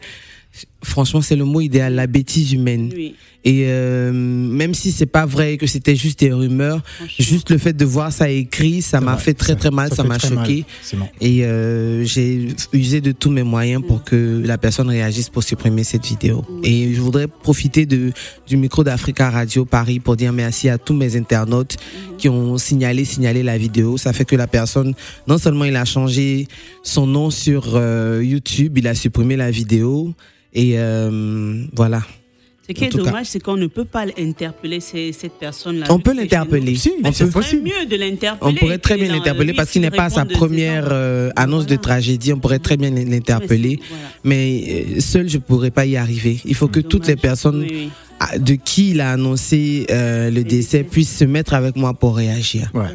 [0.82, 2.90] Franchement, c'est le mot idéal, la bêtise humaine.
[2.94, 3.14] Oui.
[3.46, 6.82] Et euh, même si c'est pas vrai que c'était juste des rumeurs,
[7.16, 10.18] juste le fait de voir ça écrit, ça m'a fait très très mal, ça m'a
[10.18, 10.64] choqué.
[10.82, 11.06] c'est bon.
[11.20, 15.84] Et euh, j'ai usé de tous mes moyens pour que la personne réagisse pour supprimer
[15.84, 16.44] cette vidéo.
[16.64, 18.10] Et je voudrais profiter de,
[18.48, 21.76] du micro d'Africa Radio Paris pour dire merci à tous mes internautes
[22.18, 23.96] qui ont signalé, signalé la vidéo.
[23.96, 24.92] Ça fait que la personne,
[25.28, 26.48] non seulement il a changé
[26.82, 30.12] son nom sur euh, YouTube, il a supprimé la vidéo.
[30.52, 32.02] Et euh, voilà.
[32.66, 35.86] Ce qui En est dommage, c'est qu'on ne peut pas interpeller ces- cette personne-là.
[35.88, 36.74] On peut l'interpeller.
[37.04, 37.12] on peut.
[37.12, 38.52] serait mieux de l'interpeller.
[38.52, 41.76] On pourrait très bien l'interpeller parce qu'il n'est pas à sa première euh, annonce de
[41.76, 42.32] tragédie.
[42.32, 43.78] On pourrait très bien l'interpeller.
[44.24, 44.64] Mais
[44.96, 46.40] euh, seul, je pourrais pas y arriver.
[46.44, 47.66] Il faut que toutes les personnes
[48.38, 52.70] de qui il a annoncé euh, le décès puissent se mettre avec moi pour réagir.
[52.74, 52.86] Ouais.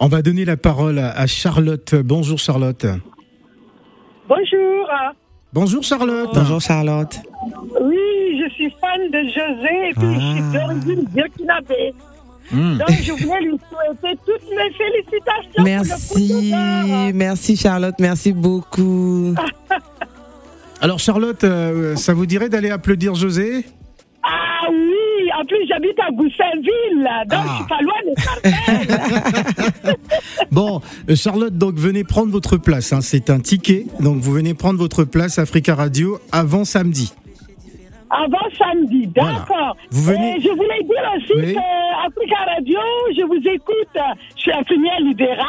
[0.00, 1.94] On va donner la parole à Charlotte.
[1.96, 2.86] Bonjour Charlotte.
[4.28, 4.88] Bonjour.
[5.52, 6.30] Bonjour Charlotte.
[6.34, 7.16] Bonjour Charlotte.
[7.82, 7.96] Oui,
[8.38, 8.47] je
[8.98, 10.52] fan de José et puis je suis Ah.
[10.58, 11.94] d'origine burkinabé.
[12.50, 12.78] Hmm.
[12.78, 15.62] Donc je voulais lui souhaiter toutes mes félicitations.
[15.64, 16.52] Merci,
[17.14, 19.34] merci Charlotte, merci beaucoup.
[20.80, 23.64] Alors Charlotte, euh, ça vous dirait d'aller applaudir José?
[24.22, 29.96] Ah oui, en plus j'habite à Goussainville, donc je suis pas loin de.
[30.50, 30.80] Bon,
[31.10, 32.92] euh, Charlotte, donc venez prendre votre place.
[32.92, 33.00] hein.
[33.02, 37.12] C'est un ticket, donc vous venez prendre votre place Africa Radio avant samedi.
[38.10, 39.76] Avant samedi, d'accord.
[39.90, 41.54] Vous venez- Et je voulais dire aussi Oui.
[41.54, 42.78] que Africa Radio,
[43.16, 43.96] je vous écoute,
[44.36, 45.46] je suis infirmière libérale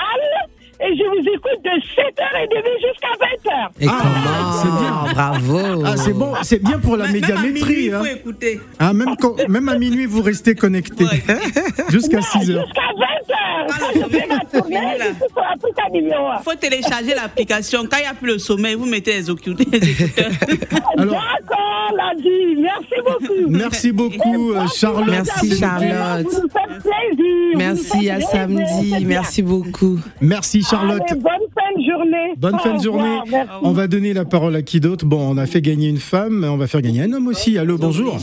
[0.82, 3.70] et je vous écoute de 7h30 jusqu'à 20h.
[3.82, 5.14] Et comment c'est bien.
[5.14, 5.84] Bravo.
[5.86, 7.92] Ah, c'est bon, c'est bien pour la médiamétrie.
[7.94, 8.04] hein.
[8.06, 8.60] écouter.
[8.80, 11.06] Ah, même, quand- même à minuit, vous restez connecté.
[11.90, 12.66] Jusqu'à 6 heures.
[12.66, 13.68] Jusqu'à 20h.
[13.68, 16.38] Quand je fais ma tournée, je suis sur Africa numéro 1.
[16.40, 17.84] Il faut télécharger l'application.
[17.90, 19.56] Quand il n'y a plus le sommeil, vous mettez les écouteurs.
[20.98, 22.56] D'accord, Ladi.
[22.58, 23.50] Merci beaucoup.
[23.50, 25.08] Merci beaucoup, euh, Charlotte.
[25.10, 26.26] Merci Charlotte.
[26.32, 27.58] Vous nous faites plaisir.
[27.58, 29.06] Merci à samedi.
[29.06, 30.00] Merci beaucoup.
[30.22, 31.02] Merci Charlotte.
[31.10, 32.34] Allez, bonne fin de journée.
[32.38, 33.20] Bonne fin de journée.
[33.62, 35.06] On va donner la parole à qui d'autre?
[35.06, 37.58] Bon, on a fait gagner une femme, mais on va faire gagner un homme aussi.
[37.58, 38.18] Allô, bonjour.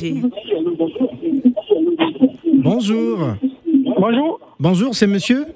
[2.55, 3.19] Bonjour.
[3.99, 5.47] Bonjour, Bonjour, c'est monsieur?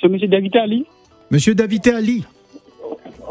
[0.00, 0.18] C'est M.
[0.28, 0.86] David Ali.
[1.30, 2.24] Monsieur David Ali.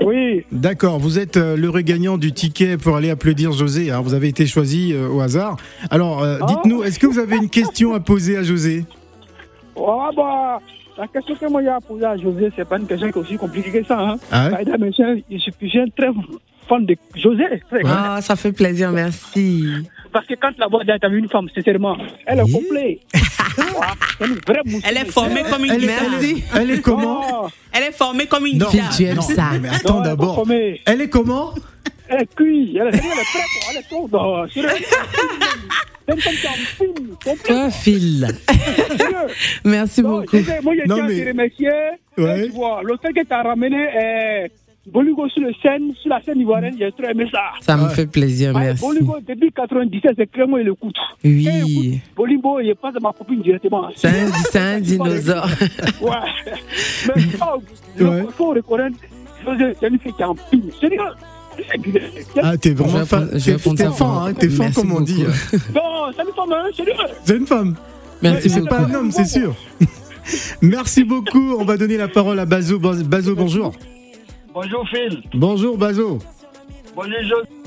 [0.03, 3.91] Oui, D'accord, vous êtes euh, l'heureux gagnant du ticket pour aller applaudir José.
[3.91, 4.01] hein.
[4.01, 5.55] Vous avez été choisi euh, au hasard.
[5.91, 8.83] Alors, euh, dites-nous, est-ce que vous avez une question à poser à José?
[9.77, 10.59] Ah bah,
[10.97, 13.21] la question que moi j'ai à poser à José, c'est pas une question qui est
[13.21, 13.99] aussi compliquée que ça.
[13.99, 14.15] Hein.
[14.31, 14.63] Ah ouais?
[14.65, 16.09] Bah, je suis je suis un très
[16.67, 17.43] fan de José.
[17.85, 19.65] Ah, ça fait plaisir, merci.
[20.11, 22.99] Parce que quand la voix vu une femme, sincèrement, elle est complète.
[23.79, 23.93] Ah,
[24.47, 24.81] vraie mousse.
[24.87, 26.05] Elle est formée comme une Elle est- guitare.
[26.17, 27.21] elle est- elle est comment?
[27.43, 28.95] Oh, Elle est formée comme une Non, guitare.
[28.95, 29.51] tu aimes ça.
[29.61, 30.45] Mais attends non, elle est d'abord.
[30.85, 31.53] Elle est comment?
[32.07, 33.89] Elle est cuite, elle est, elle est prête, elle est
[36.07, 37.43] C'est.
[37.45, 38.27] Toi, Phil.
[39.65, 40.37] Merci beaucoup.
[40.63, 41.69] Moi, je Non, tiens à remercier.
[42.17, 42.41] Ouais.
[42.41, 44.47] Et Tu vois, le fait que tu as ramené euh,
[44.85, 47.51] Boligo sur, le scène, sur la scène ivoirienne, j'ai trop aimé ça.
[47.61, 48.81] Ça me fait plaisir, merci.
[48.81, 50.97] Boligo, depuis 97, c'est clairement il écoute.
[51.23, 52.01] Oui.
[52.15, 53.89] Boligo, il passe à ma copine directement.
[53.95, 55.47] C'est un, c'est un dinosaure.
[56.01, 56.11] Ouais.
[57.15, 57.21] Mais
[57.99, 58.97] il faut, reconnaître,
[59.79, 60.71] c'est une fille qui est en pile.
[60.79, 60.99] Sérieux.
[62.41, 63.29] Ah, t'es vraiment fan.
[63.31, 65.23] T'es fan, hein, t'es fan Merci comme on dit.
[65.23, 65.63] beaucoup.
[65.75, 66.93] Non, c'est une femme, hein, sérieux.
[67.23, 67.75] C'est une femme.
[68.21, 68.91] Merci C'est pas beaucoup.
[68.91, 69.55] un homme, c'est sûr.
[70.61, 71.55] Merci beaucoup.
[71.59, 72.79] On va donner la parole à Bazo.
[72.79, 73.73] Bazo, bonjour.
[74.53, 75.21] Bonjour Phil.
[75.33, 76.19] Bonjour, Bazo.
[76.95, 77.62] Bonjour José.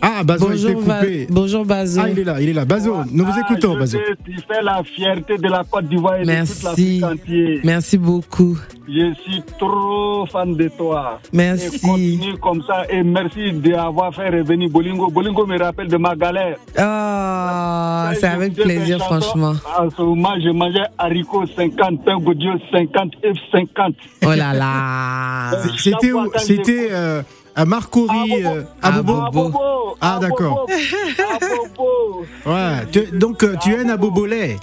[0.00, 1.26] Ah, Bazo a été Bonjour, Va- coupé.
[1.28, 2.00] bonjour Bazo.
[2.04, 2.64] Ah, il est là, il est là.
[2.64, 3.98] Bazo, nous vous Ah, écoutons, je Bazo.
[4.24, 6.64] Tu fais la fierté de la Côte d'Ivoire et de toute Merci.
[6.64, 7.60] l'Afrique entière.
[7.64, 8.58] Merci beaucoup.
[8.88, 11.20] Je suis trop fan de toi.
[11.32, 11.76] Merci.
[11.76, 12.84] Et continue comme ça.
[12.90, 15.08] Et merci d'avoir fait revenir Bolingo.
[15.10, 16.56] Bolingo me rappelle de ma galère.
[16.76, 19.54] Ah, c'est avec plaisir, franchement.
[19.78, 23.94] En ce moment, je mangeais haricots 50, pain Godio 50, F50.
[24.24, 25.50] Oh là là.
[25.76, 27.22] C'était où C'était euh,
[27.58, 29.52] à Marcory, euh, à Ah, Bobo.
[30.00, 30.66] Ah, d'accord.
[32.46, 32.86] Ouais.
[32.92, 34.56] tu- donc, tu es un abobolais.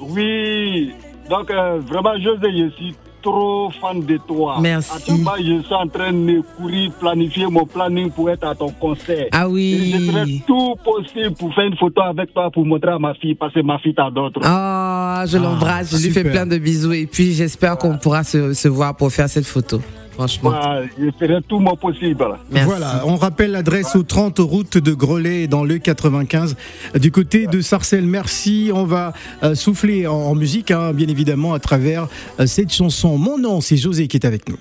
[0.00, 0.92] Oui.
[1.28, 4.56] Donc, euh, vraiment, José, je suis trop fan de toi.
[4.60, 4.90] Merci.
[4.96, 8.54] À tout moment, je suis en train de courir, planifier mon planning pour être à
[8.54, 9.26] ton concert.
[9.30, 9.92] Ah oui.
[9.94, 13.14] Et je ferai tout possible pour faire une photo avec toi pour montrer à ma
[13.14, 14.42] fille, parce que ma fille t'adore trop.
[14.44, 18.54] Ah, je l'embrasse, je lui fais plein de bisous et puis j'espère qu'on pourra se,
[18.54, 19.80] se voir pour faire cette photo.
[20.22, 20.50] Franchement.
[20.50, 22.24] Voilà, je ferai tout mon possible.
[22.52, 22.68] Merci.
[22.68, 26.54] Voilà, on rappelle l'adresse au 30 route de Grelais dans le 95
[26.94, 28.06] du côté de Sarcelles.
[28.06, 32.06] Merci, on va euh, souffler en, en musique, hein, bien évidemment, à travers
[32.38, 33.18] euh, cette chanson.
[33.18, 34.58] Mon nom, c'est José qui est avec nous.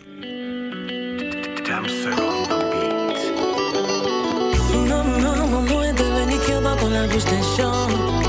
[4.89, 8.21] Maman, mon nom est devenu cœur dans la bouche des champs.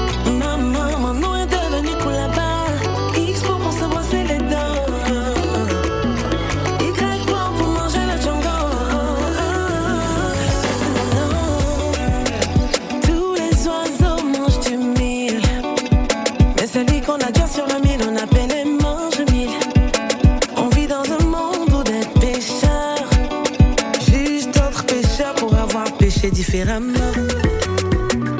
[26.42, 27.12] Différemment.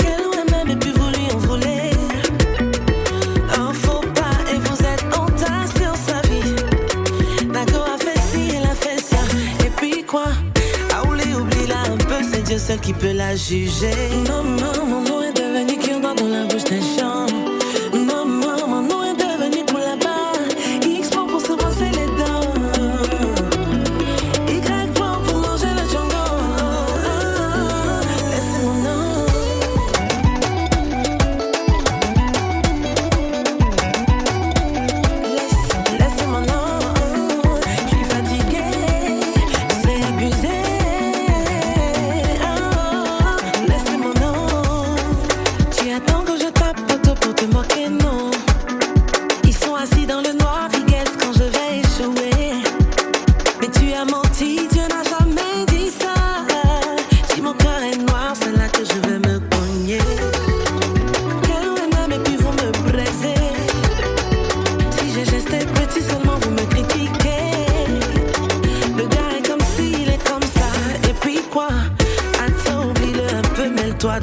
[0.01, 1.91] Quel aurait même et puis voulu en voler?
[3.57, 6.57] Un faux pas et vous êtes entassé sur sa vie.
[7.53, 9.23] D'accord a fait ci, elle a fait ça.
[9.65, 10.31] Et puis quoi?
[10.97, 13.95] Aouli, oublie là un peu, c'est Dieu seul qui peut la juger.
[14.27, 17.21] Maman, mon nom est devenu qui dans la bouche des gens.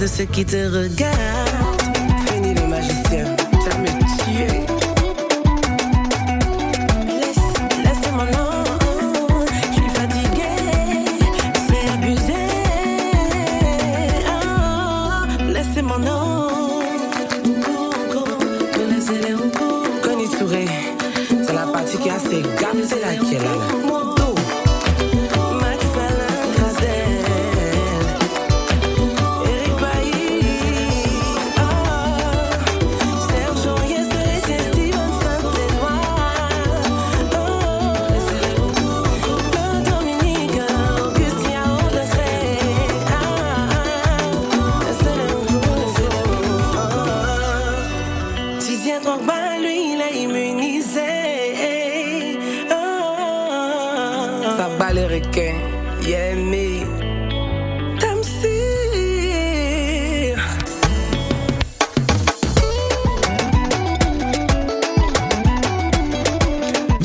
[0.10, 1.69] Ceux qui te regardent.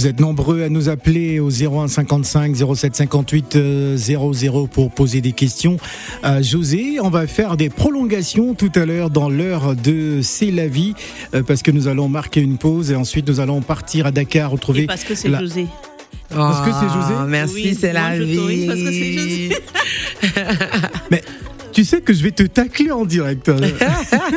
[0.05, 5.23] Vous êtes nombreux à nous appeler au 01 55 07 58 euh, 00 pour poser
[5.23, 5.79] des questions
[6.23, 6.99] à José.
[7.01, 10.93] On va faire des prolongations tout à l'heure dans l'heure de C'est la vie
[11.35, 14.51] euh, parce que nous allons marquer une pause et ensuite nous allons partir à Dakar
[14.51, 15.69] retrouver Et parce que c'est la- José.
[16.29, 18.67] Parce que c'est José Ah, Merci, Oui, c'est la vie.
[18.67, 19.49] parce que c'est José.
[21.11, 21.23] Mais
[21.85, 23.51] tu sais que je vais te tacler en direct.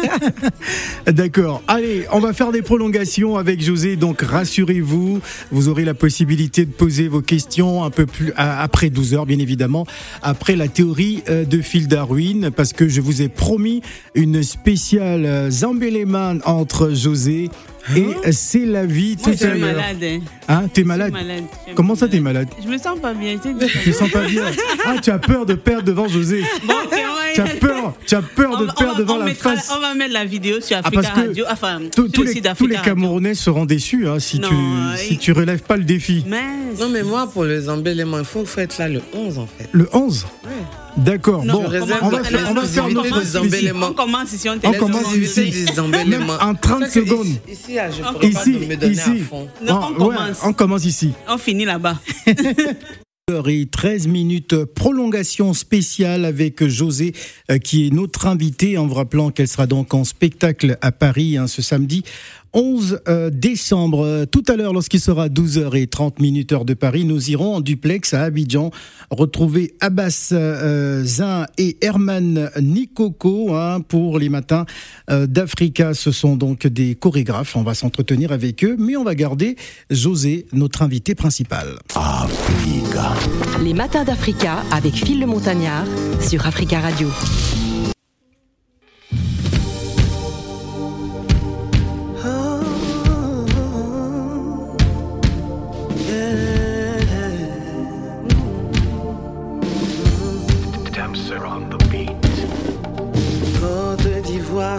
[1.07, 1.63] D'accord.
[1.69, 3.95] Allez, on va faire des prolongations avec José.
[3.95, 9.13] Donc rassurez-vous, vous aurez la possibilité de poser vos questions un peu plus après 12
[9.13, 9.87] heures, bien évidemment,
[10.23, 13.81] après la théorie euh, de Phil Darwin, parce que je vous ai promis
[14.13, 17.49] une spéciale euh, Zambeleman entre José
[17.95, 19.59] Et c'est la vie Moi, tout je à l'heure.
[19.75, 20.03] malade.
[20.03, 20.19] hein.
[20.49, 21.13] Hein, t'es Je malade
[21.67, 23.37] je Comment ça, t'es malade Je me sens pas bien.
[23.37, 24.43] Tu te sens pas bien
[24.85, 27.93] Ah, tu as peur de perdre devant José Bon, ok, on va- Tu as peur,
[28.05, 29.71] tu as peur de va- perdre va- devant la mettra- face.
[29.75, 31.45] On va mettre la vidéo sur Ah, Africa parce que Radio.
[31.51, 32.93] Enfin, tous, sur tous le les, tous les Radio.
[32.93, 36.25] Camerounais seront déçus hein, si, Non, tu, euh, si tu relèves pas le défi.
[36.27, 39.67] Non, mais moi, pour les embellements, il faut, faut être là le 11, en fait.
[39.71, 40.25] Le 11
[40.97, 41.43] D'accord.
[41.43, 43.89] Bon, on va faire, on va faire notre.
[43.89, 45.53] On commence ici, on On commence ici.
[46.07, 47.27] Même en 30 C'est que secondes.
[47.27, 49.01] Ici, ici, là, je pourrais Ici, pas me donner ici.
[49.01, 49.47] à fond.
[49.65, 50.39] Non, on ouais, commence.
[50.43, 51.11] on commence ici.
[51.27, 51.99] On finit là-bas.
[53.29, 57.13] heure et 13 minutes, prolongation spéciale avec José,
[57.51, 61.35] euh, qui est notre invité, en vous rappelant qu'elle sera donc en spectacle à Paris
[61.35, 62.03] hein, ce samedi
[62.53, 64.25] 11 euh, décembre.
[64.25, 68.23] Tout à l'heure, lorsqu'il sera 12h30 minutes heure de Paris, nous irons en duplex à
[68.23, 68.71] Abidjan
[69.09, 74.65] retrouver Abbas euh, Zin et Herman Nikoko hein, pour les matins
[75.09, 75.93] euh, d'Africa.
[75.93, 77.55] Ce sont donc des chorégraphes.
[77.55, 79.55] On va s'entretenir avec eux, mais on va garder
[79.89, 81.77] José, notre invité principal.
[83.63, 85.85] Les matins d'Africa avec Phil le Montagnard
[86.21, 87.09] sur Africa Radio.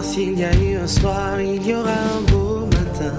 [0.01, 3.13] S'il y a eu un soir, il y aura un beau matin.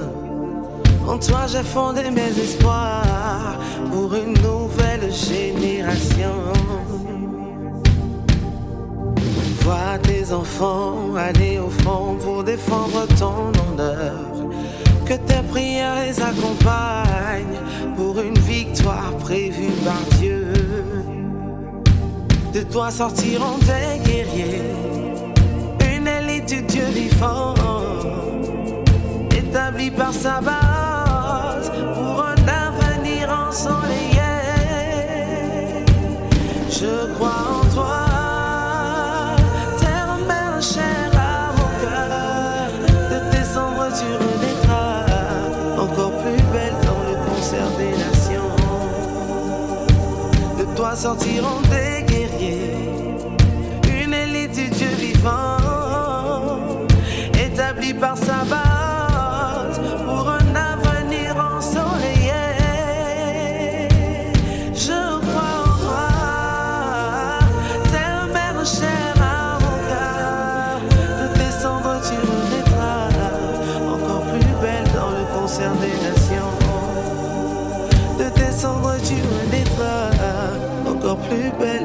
[1.06, 3.58] En toi, j'ai fondé mes espoirs
[3.90, 6.36] pour une nouvelle génération.
[9.62, 14.14] Vois tes enfants aller au front pour défendre ton honneur.
[15.04, 17.60] Que tes prières les accompagnent
[17.96, 20.52] pour une victoire prévue par Dieu.
[22.54, 24.62] De toi sortiront des guerriers,
[26.52, 27.54] une Dieu vivant,
[29.36, 34.32] établie par sa base pour un avenir ensoleillé.
[36.68, 38.06] Je crois en toi,
[39.78, 42.70] terre, mère, chère à mon cœur.
[43.10, 45.04] De tes cendres, tu renaîtras,
[45.78, 48.56] encore plus belle dans le concert des nations.
[50.58, 51.59] De toi sortiront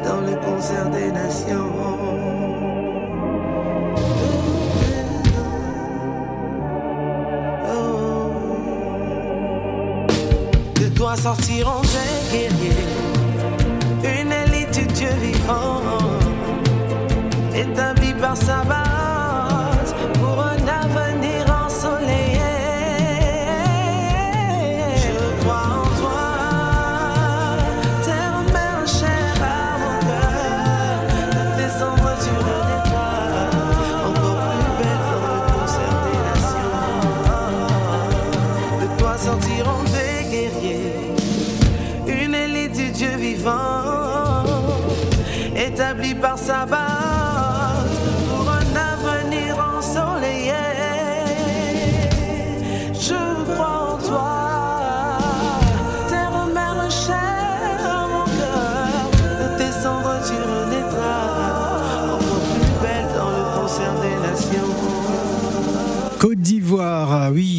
[0.03, 1.71] dans le concert des nations.
[7.67, 8.31] Oh.
[10.79, 15.81] De toi sortiront des guerriers Une élite du Dieu vivant.
[17.53, 19.04] Établie par sa base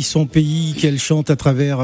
[0.03, 1.81] son pays qu'elle chante à travers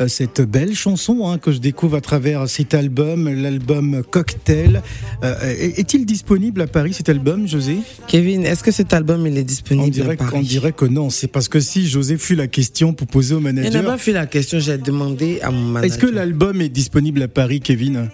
[0.00, 4.82] euh, cette belle chanson hein, que je découvre à travers cet album, l'album Cocktail.
[5.24, 7.78] Euh, est- Est-il disponible à Paris cet album, José?
[8.06, 10.30] Kevin, est-ce que cet album il est on disponible dirait, à Paris?
[10.30, 13.38] qu'on dirait que non, c'est parce que si José fut la question pour poser au
[13.38, 13.84] Il n'a manager.
[13.84, 15.84] pas fait la question, j'ai demandé à mon manager.
[15.96, 18.08] Est-ce que l'album est disponible à Paris, Kevin?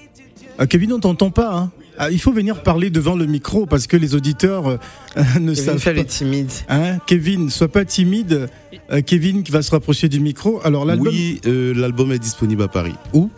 [0.59, 1.53] Ah, Kevin, on t'entend pas.
[1.55, 1.73] Hein
[2.11, 4.77] il faut venir parler devant le micro parce que les auditeurs euh,
[5.41, 5.93] ne Kevin savent pas.
[5.93, 6.51] le timide.
[6.69, 8.49] Hein, Kevin, sois pas timide.
[8.91, 10.61] Euh, Kevin qui va se rapprocher du micro.
[10.65, 12.95] Alors l'album, Oui, euh, l'album est disponible à Paris.
[13.13, 13.31] Où?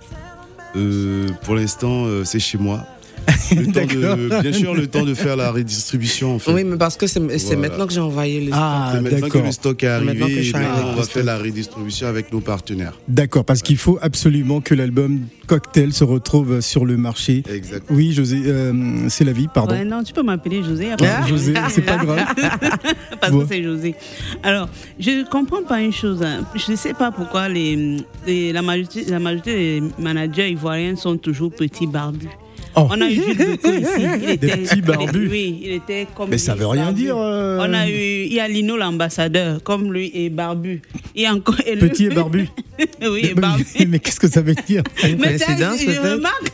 [0.76, 2.86] Euh, Pour l'instant, euh, c'est chez moi.
[3.54, 6.34] Le temps de, bien sûr, le temps de faire la redistribution.
[6.36, 6.52] En fait.
[6.52, 7.56] Oui, mais parce que c'est Voilà.
[7.56, 9.42] maintenant que j'ai envoyé les Ah, C'est maintenant que d'accord.
[9.44, 12.06] le stock est Maintenant que arrivé, je suis et maintenant, on va faire la redistribution
[12.08, 12.94] avec nos partenaires.
[13.08, 17.42] D'accord, parce qu'il faut absolument que l'album Cocktail se retrouve sur le marché.
[17.50, 17.86] Exact.
[17.90, 18.72] Oui, José, euh,
[19.08, 19.74] c'est la vie, pardon.
[19.74, 20.88] Ouais, non, tu peux m'appeler José.
[21.00, 22.24] Ah, José, c'est pas grave.
[23.20, 23.40] Parce Bon.
[23.40, 23.94] que c'est José.
[24.42, 24.68] Alors,
[24.98, 26.22] je ne comprends pas une chose.
[26.22, 26.44] hein.
[26.54, 31.16] Je ne sais pas pourquoi les, les- la, majorité, la majorité des managers ivoiriens sont
[31.16, 32.28] toujours petits barbus.
[32.76, 32.88] Oh.
[32.90, 33.86] On a eu Jules Decaux ici.
[33.98, 35.28] Il Des était, petits barbus.
[35.30, 36.28] Oui, il était comme.
[36.30, 37.02] Mais ça veut rien barbu.
[37.02, 37.58] dire, euh.
[37.60, 40.82] On a eu, il y a Lino l'ambassadeur, comme lui, et barbu.
[41.28, 41.56] Encore.
[41.66, 42.48] et le- Petit et barbu.
[43.02, 43.64] oui, et Mais- barbu.
[43.88, 44.82] Mais qu'est-ce que ça veut dire?
[45.18, 46.52] Mais c'est un- coïncidence, je remarque,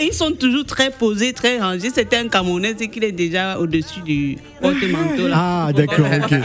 [0.00, 1.90] ils sont toujours très posés, très rangés.
[1.94, 5.28] C'était un Camerounais, c'est qu'il est déjà au-dessus du porte-manteau.
[5.28, 5.66] là.
[5.68, 6.38] Ah, d'accord, ok.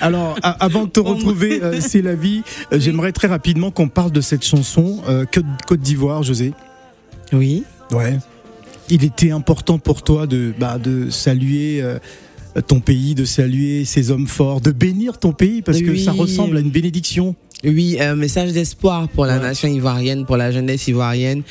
[0.00, 2.42] Alors, avant de te retrouver, euh, c'est la vie,
[2.72, 6.52] euh, j'aimerais très rapidement qu'on parle de cette chanson, euh, Côte Côte d'Ivoire, José.
[7.32, 7.64] Oui.
[7.90, 8.18] Ouais.
[8.90, 11.98] Il était important pour toi de, bah, de saluer euh,
[12.66, 16.56] ton pays, de saluer ces hommes forts, de bénir ton pays, parce que ça ressemble
[16.56, 17.34] à une bénédiction.
[17.64, 21.42] Oui, un message d'espoir pour la nation ivoirienne, pour la jeunesse ivoirienne.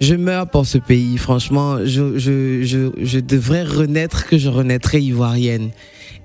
[0.00, 1.78] Je meurs pour ce pays, franchement.
[1.84, 5.70] Je, je, je, je devrais renaître que je renaîtrai ivoirienne.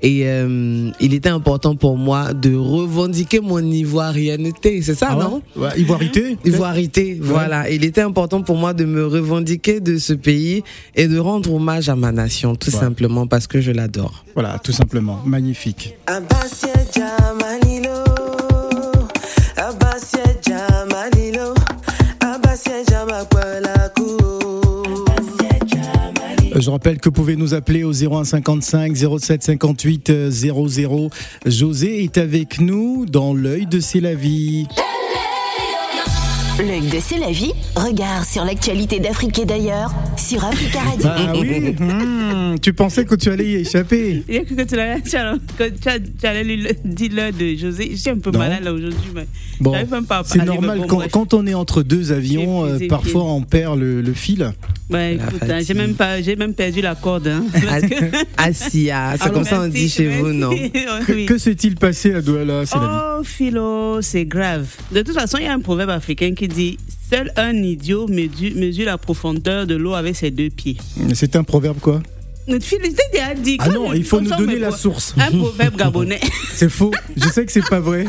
[0.01, 5.41] Et euh, il était important pour moi de revendiquer mon ivoirienneté, c'est ça, Ah non?
[5.55, 7.69] Ouais, Ivoirité Ivoirité, voilà.
[7.69, 10.63] Il était important pour moi de me revendiquer de ce pays
[10.95, 12.79] et de rendre hommage à ma nation, tout Ouais.
[12.79, 14.25] simplement parce que je l'adore.
[14.33, 15.21] Voilà, tout simplement.
[15.25, 15.95] Magnifique.
[26.57, 31.09] Je rappelle que vous pouvez nous appeler au 0155 07 58 euh, 00.
[31.45, 34.67] José est avec nous dans l'œil de C'est la vie.
[36.57, 41.03] L'œil de C'est la vie, regard sur l'actualité d'Afrique et d'ailleurs sur Africa Radio.
[41.03, 44.23] Bah oui, hmm, tu pensais que tu allais y échapper.
[44.29, 47.89] Il y a que tu allais lui dire l'heure de José.
[47.91, 48.39] Je suis un peu Non.
[48.39, 49.27] malade là aujourd'hui, mais
[49.59, 53.41] Bon, même pas c'est normal bon, quand, on est entre deux avions, euh, parfois on
[53.41, 54.53] perd le, le fil.
[54.89, 57.27] Ouais, écoute, hein, j'ai même pas, j'ai même perdu la corde.
[57.27, 60.51] Hein, parce que- Assia, c'est Alors, comme ça on dit chez vous, non?
[61.07, 61.25] Que, Oui.
[61.25, 63.19] que s'est-il passé à Douala C'est la vie?
[63.19, 64.67] Oh, Philo, c'est grave.
[64.91, 66.77] De toute façon, il y a un proverbe africain qui dit
[67.11, 70.77] Seul un idiot mesure, mesure la profondeur de l'eau avec ses deux pieds.
[71.13, 72.01] C'est un proverbe quoi?
[72.47, 75.15] Ah non, il faut nous on donner me la source.
[75.17, 76.19] Un proverbe gabonais.
[76.53, 76.91] C'est faux.
[77.15, 78.05] Je sais que c'est pas vrai.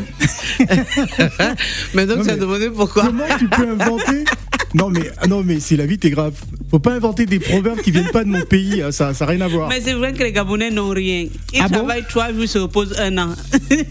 [1.93, 4.23] Mais donc tu as demandé pourquoi Comment tu peux inventer
[4.73, 6.33] Non mais ah non mais c'est la vie, t'es grave.
[6.69, 8.81] Faut pas inventer des proverbes qui viennent pas de mon pays.
[8.81, 9.69] hein, Ça, ça a rien à voir.
[9.69, 11.25] Mais c'est vrai que les Gabonais n'ont rien.
[11.53, 13.29] Ils Ah bon travaillent trois jours, se reposent un an.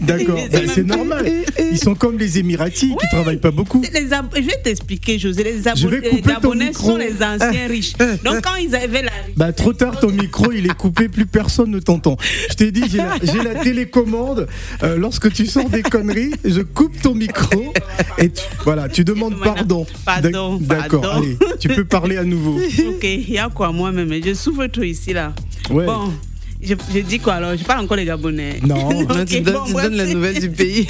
[0.01, 0.37] D'accord.
[0.51, 1.25] C'est Bah, pas- normal.
[1.71, 3.81] Ils sont comme les Émiratis qui travaillent pas beaucoup.
[3.91, 5.43] Les Je vais t'expliquer, José.
[5.43, 6.89] Les, Abo- Je vais les couper ton Gabonais micro.
[6.91, 7.93] sont les anciens riches.
[8.23, 11.71] Donc quand ils avaient la Bah trop tard, ton micro il est coupé, plus personne
[11.71, 12.17] ne t'entend.
[12.49, 12.97] Je t'ai dit, j'ai
[13.43, 14.47] la, télécommande.
[14.83, 17.73] Euh, lorsque tu sors des conneries, je coupe ton micro
[18.17, 19.85] et tu, voilà, tu demandes pardon.
[20.05, 22.57] Pardon, D'ac- D'accord, allez, tu peux parler à nouveau.
[22.59, 25.33] Ok, il y a quoi moi-même Je souffre trop ici là.
[25.69, 25.85] Ouais.
[25.85, 26.13] Bon,
[26.61, 27.55] je, je dis quoi alors?
[27.57, 28.59] Je parle encore les Gabonais.
[28.65, 28.89] Non.
[29.07, 30.87] Non, tu Ok, donnes, bon, tu donnes la nouvelle du pays.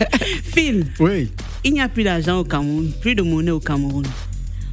[0.54, 1.30] Phil, Oui.
[1.64, 4.04] il n'y a plus d'argent au Cameroun, plus de monnaie au Cameroun.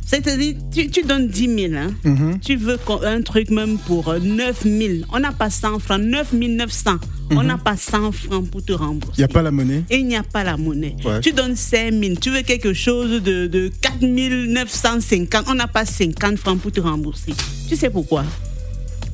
[0.05, 1.87] C'est-à-dire, tu, tu donnes 10 000, hein?
[2.03, 2.39] Mhm.
[2.39, 4.93] tu veux un truc même pour euh, 9 000.
[5.11, 6.91] On n'a pas 100 francs, 9 900.
[7.31, 7.47] On Mhm.
[7.47, 9.13] n'a pas 100 francs pour te rembourser.
[9.17, 9.83] Il n'y a pas la monnaie?
[9.89, 10.95] Et il n'y a pas la monnaie.
[11.05, 11.19] Ouais.
[11.21, 15.45] Tu donnes 5 000, tu veux quelque chose de, de 4 950.
[15.47, 17.33] On n'a pas 50 francs pour te rembourser.
[17.69, 18.23] Tu sais pourquoi?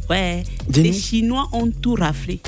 [0.09, 0.43] Ouais,
[0.75, 2.39] les Chinois ont tout raflé.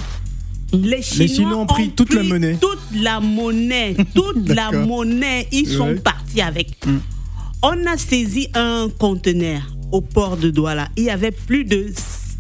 [0.73, 2.57] Les Chinois, Chinois ont pris toute la monnaie.
[2.59, 5.95] Toute la monnaie, toute la monnaie, ils sont Ouais.
[5.95, 6.69] partis avec.
[6.85, 6.97] Mm.
[7.63, 10.87] On a saisi un conteneur au port de Douala.
[10.97, 11.91] Il y avait plus de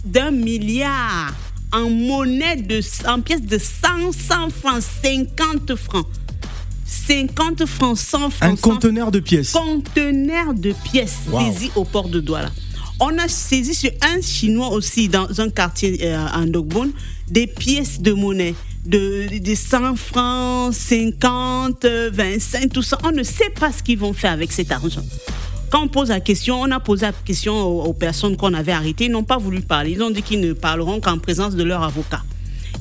[0.03, 1.31] d'un milliard
[1.71, 6.07] en monnaie de en pièces de 100, 100 francs, 50 francs.
[6.85, 8.33] 50 francs, 100 francs.
[8.41, 9.51] Un 100 conteneur de pièces.
[9.51, 11.39] conteneur de pièces Wow.
[11.39, 12.49] saisi au port de Douala.
[12.99, 16.91] On a saisi sur un Chinois aussi dans un quartier euh, en Dogbon
[17.29, 18.55] des pièces de monnaie
[18.85, 22.97] de, de 100 francs, 50, euh, 25, tout ça.
[23.03, 25.03] On ne sait pas ce qu'ils vont faire avec cet argent.
[25.69, 29.05] Quand on pose la question, on a posé la question aux personnes qu'on avait arrêtées,
[29.05, 29.91] ils n'ont pas voulu parler.
[29.91, 32.23] Ils ont dit qu'ils ne parleront qu'en présence de leur avocat.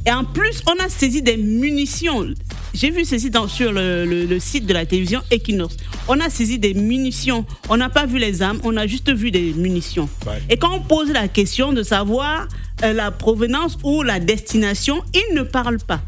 [0.07, 2.26] Et en plus, on a saisi des munitions.
[2.72, 5.76] J'ai vu ceci dans, sur le, le- le site de la télévision Equinox.
[6.09, 7.44] On a saisi des munitions.
[7.68, 10.09] On n'a pas vu les armes, on a juste vu des munitions.
[10.26, 10.40] Ouais.
[10.48, 12.48] Et quand on pose la question de savoir
[12.82, 16.01] euh, la provenance ou la destination, ils ne parlent pas.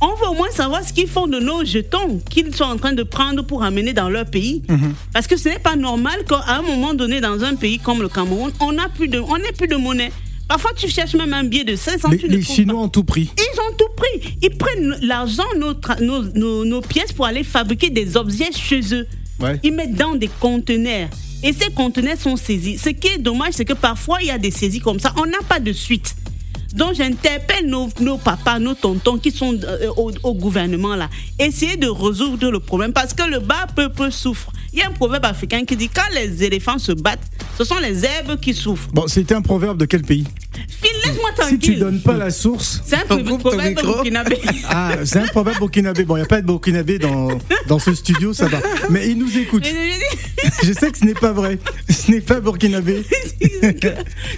[0.00, 2.92] On veut au moins savoir ce qu'ils font de nos jetons qu'ils sont en train
[2.92, 4.62] de prendre pour amener dans leur pays.
[4.68, 4.94] Mhm.
[5.12, 8.08] Parce que ce n'est pas normal qu'à un moment donné, dans un pays comme le
[8.08, 10.12] Cameroun, on n'a plus de, on n'ait plus de monnaie.
[10.48, 13.30] Parfois, tu cherches même un billet de 500, Les, tu les Chinois ont tout pris.
[13.36, 14.36] ils ont tout pris.
[14.42, 18.80] Ils prennent l'argent, nos, tra- nos, nos- nos pièces pour aller fabriquer des objets chez
[18.94, 19.06] eux.
[19.40, 19.60] Ouais.
[19.62, 21.08] Ils mettent dans des conteneurs.
[21.44, 22.78] Et ces conteneurs sont saisis.
[22.78, 25.12] Ce qui est dommage, c'est que parfois, il y a des saisies comme ça.
[25.18, 26.16] On n'a pas de suite.
[26.74, 31.08] Donc, j'interpelle nos, nos papas, nos tontons qui sont euh, au, au gouvernement là.
[31.38, 34.50] Essayez de résoudre le problème parce que le bas peuple souffre.
[34.72, 37.78] Il y a un proverbe africain qui dit quand les éléphants se battent, ce sont
[37.78, 38.88] les herbes qui souffrent.
[38.92, 40.26] Bon, c'était un proverbe de quel pays?
[40.68, 41.78] Phil, laisse-moi Si tu tranquille.
[41.78, 42.82] donnes pas la source.
[42.86, 44.38] C'est un proverbe burkinabé.
[44.70, 46.04] Ah, c'est un proverbe burkinabé.
[46.04, 47.28] Bon, il n'y a pas de burkinabé dans,
[47.66, 48.60] dans ce studio, ça va.
[48.90, 49.64] Mais il nous écoute.
[50.62, 51.58] Je sais que ce n'est pas vrai.
[51.88, 53.02] Ce n'est pas burkinabé.
[53.40, 53.78] tu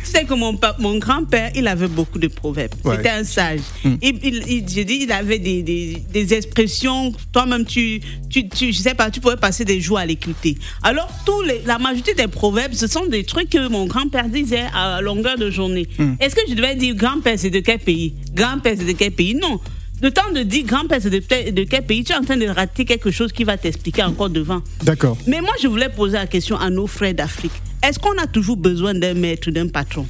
[0.05, 2.73] sais que mon, mon grand-père, il avait beaucoup de proverbes.
[2.85, 2.97] Ouais.
[2.97, 3.61] C'était un sage.
[3.85, 3.97] Hmm.
[4.03, 7.13] Il, il- il- je dis, il avait des, des, des expressions.
[7.33, 10.57] Toi-même, tu, tu, tu, je sais pas, tu pouvais passer des jours à l'écouter.
[10.83, 14.65] Alors, tous les, la majorité des proverbes, ce sont des trucs que mon grand-père disait
[14.75, 15.89] à longueur de journée.
[16.11, 16.17] Hmm.
[16.21, 18.15] Est-ce que je devais dire grand-père, c'est de quel pays?
[18.35, 19.35] Grand-père, c'est de quel pays?
[19.35, 19.61] Non.
[20.03, 22.47] Le temps de dire grand-père, c'est de, de quel pays, tu es en train de
[22.47, 24.63] rater quelque chose qui va t'expliquer encore devant.
[24.83, 25.17] D'accord.
[25.27, 27.53] Mais moi, je voulais poser la question à nos frères d'Afrique.
[27.83, 30.07] Est-ce qu'on a toujours besoin d'un maître, d'un patron?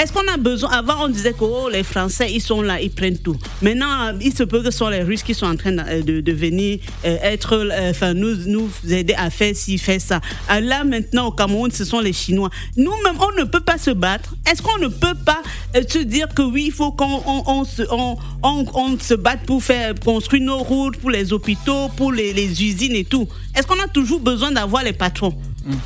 [0.00, 2.90] Est-ce qu'on a besoin Avant, on disait que oh, les Français, ils sont là, ils
[2.90, 3.36] prennent tout.
[3.60, 6.32] Maintenant, il se peut que ce sont les Russes qui sont en train de, de
[6.32, 10.20] venir euh, être, euh, enfin, nous, nous aider à faire ci, faire ça.
[10.48, 12.48] Là, maintenant, au Cameroun, ce sont les Chinois.
[12.76, 14.34] Nous-mêmes, on ne peut pas se battre.
[14.50, 15.42] Est-ce qu'on ne peut pas
[15.76, 19.40] euh, se dire que oui, il faut qu'on on, on se, on, on- se batte
[19.46, 22.32] pour faire construire nos routes, pour les hôpitaux, pour les
[22.64, 23.28] usines et tout?
[23.54, 25.34] Est-ce qu'on a toujours besoin d'avoir les patrons?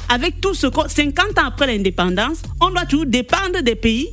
[0.08, 0.88] Avec tout ce qu'on.
[0.88, 4.08] 50 ans après l'indépendance, on doit toujours dépendre des pays.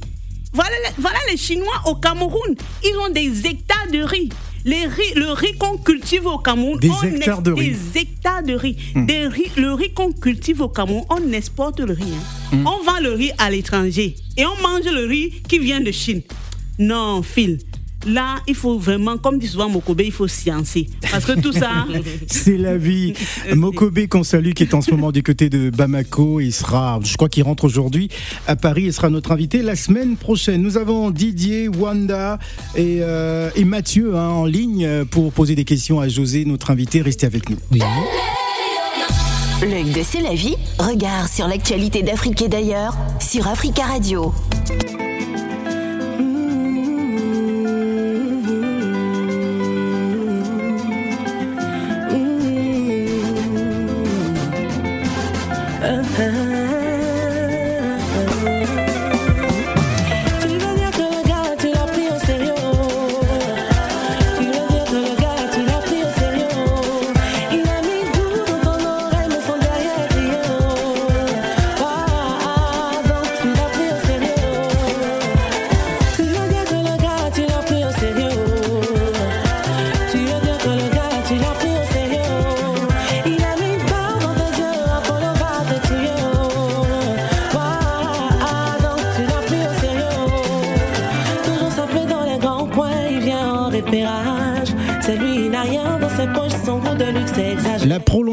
[0.54, 2.56] Voilà, les- voilà les Chinois au Cameroun.
[2.84, 4.30] Ils ont des hectares de riz.
[4.66, 7.72] Les riz le riz qu'on cultive au Cameroun, Des on hectares de riz.
[7.94, 8.78] Des hectares de riz.
[8.96, 12.14] Des riz- le riz qu'on cultive au Cameroun, on exporte le riz.
[12.14, 12.56] hein.
[12.56, 12.68] Hmm.
[12.68, 16.22] On vend le riz à l'étranger et on mange le riz qui vient de Chine.
[16.80, 17.60] Non, Phil.
[18.06, 20.90] Là, il faut vraiment, comme dit souvent Mokobe, il faut sciencer.
[21.12, 21.86] Parce que tout ça.
[22.28, 23.14] C'est la vie.
[23.56, 27.16] Mokobe qu'on salue, qui est en ce moment du côté de Bamako, il sera, je
[27.16, 28.10] crois qu'il rentre aujourd'hui
[28.48, 30.62] à Paris, il sera notre invité la semaine prochaine.
[30.62, 32.40] Nous avons Didier, Wanda
[32.76, 37.02] et, euh, et Mathieu hein, en ligne pour poser des questions à José, notre invité.
[37.02, 37.58] Restez avec nous.
[39.62, 44.34] L'œil de C'est la vie, regard sur l'actualité d'Afrique et d'ailleurs sur Africa Radio.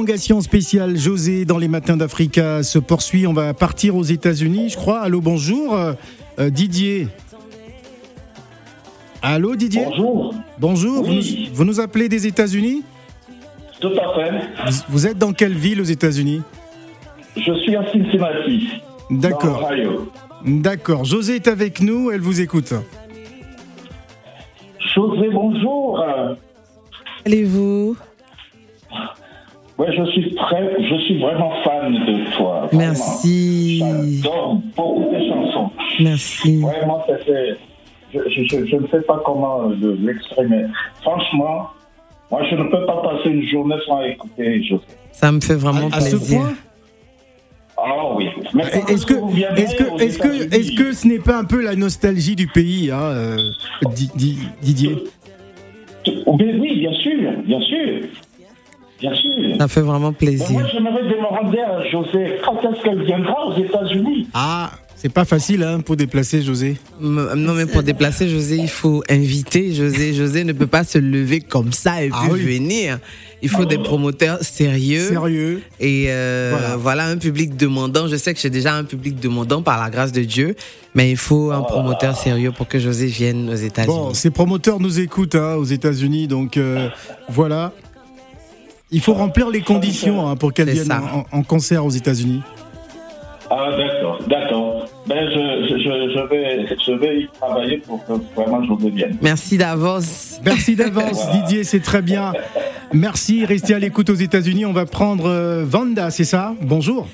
[0.01, 3.26] Prolongation spéciale José dans les matins d'Africa se poursuit.
[3.26, 5.01] On va partir aux États-Unis, je crois.
[5.01, 5.74] Allô, bonjour.
[5.74, 7.09] Euh, Didier.
[9.20, 10.34] Allô, Didier Bonjour.
[10.59, 11.05] Bonjour.
[11.05, 11.22] Vous, nous,
[11.53, 12.82] vous nous appelez des États-Unis
[13.78, 14.70] Tout à fait.
[14.70, 16.40] vous, vous êtes dans quelle ville aux États-Unis
[17.36, 18.68] Je suis à Cincinnati.
[19.11, 19.70] D'accord.
[20.46, 21.05] D'accord.
[21.05, 22.72] José est avec nous, elle vous écoute.
[24.94, 26.03] José, bonjour.
[27.26, 27.98] Allez-vous?
[29.80, 32.66] Ouais, je suis très, je suis vraiment fan de toi.
[32.66, 32.78] vraiment.
[32.88, 33.78] Merci.
[34.22, 35.70] J'adore beaucoup de chansons.
[36.00, 36.60] Merci.
[36.60, 37.56] Vraiment, ça fait,
[38.12, 40.64] je, je, je, je ne sais pas comment le- l'exprimer.
[41.00, 41.68] Franchement,
[42.30, 44.82] moi, je ne peux pas passer une journée sans écouter José.
[45.12, 46.40] Ça me fait vraiment À ce plaisir.
[46.40, 46.54] point
[47.78, 48.26] Ah oui.
[48.88, 52.36] Est-ce que, est-ce que, est-ce que, est-ce que ce n'est pas un peu la nostalgie
[52.36, 53.36] du pays, hein, euh,
[53.94, 54.96] Di- Di- Didier?
[56.26, 58.00] Oui, bien sûr, bien sûr.
[59.01, 59.57] Bien sûr.
[59.59, 60.51] Ça fait vraiment Mais plaisir.
[60.51, 64.28] moi, j'aimerais demander à José quand est-ce qu'elle viendra aux États-Unis?
[64.34, 66.76] Ah, C'est pas facile hein, pour déplacer José.
[67.01, 70.12] Non, mais pour déplacer José, il faut inviter José.
[70.12, 72.59] José ne peut pas se lever comme ça et puis Ah oui.
[72.59, 72.98] venir.
[73.40, 75.01] Il faut des promoteurs sérieux.
[75.09, 75.62] Sérieux.
[75.80, 76.76] Et euh, Voilà.
[76.76, 77.05] voilà.
[77.07, 78.07] un public demandant.
[78.09, 80.55] Je sais que j'ai déjà un public demandant par la grâce de Dieu,
[80.94, 83.94] mais il faut un promoteur sérieux pour que José vienne aux États-Unis.
[83.96, 86.88] Bon, ces promoteurs nous écoutent hein, aux États-Unis, donc euh,
[87.30, 87.72] voilà.
[88.93, 91.01] Il faut remplir les conditions hein, pour viennent ça.
[91.32, 92.43] en, en concert aux États-Unis.
[93.53, 94.86] Ah, d'accord, d'accord.
[95.09, 99.16] Ben, je, je, je, je vais, je vais y travailler pour que vraiment je vienne.
[99.20, 100.41] Merci d'avance.
[100.45, 102.32] Merci d'avance, Didier, c'est très bien.
[102.93, 104.66] Merci, restez à l'écoute aux États-Unis.
[104.66, 106.55] On va prendre euh, Vanda, c'est ça?
[106.62, 107.09] Bonjour.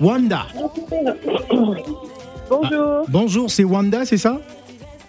[0.00, 0.46] Wanda.
[2.48, 3.04] Bonjour.
[3.08, 4.40] Bonjour, c'est Wanda, c'est ça?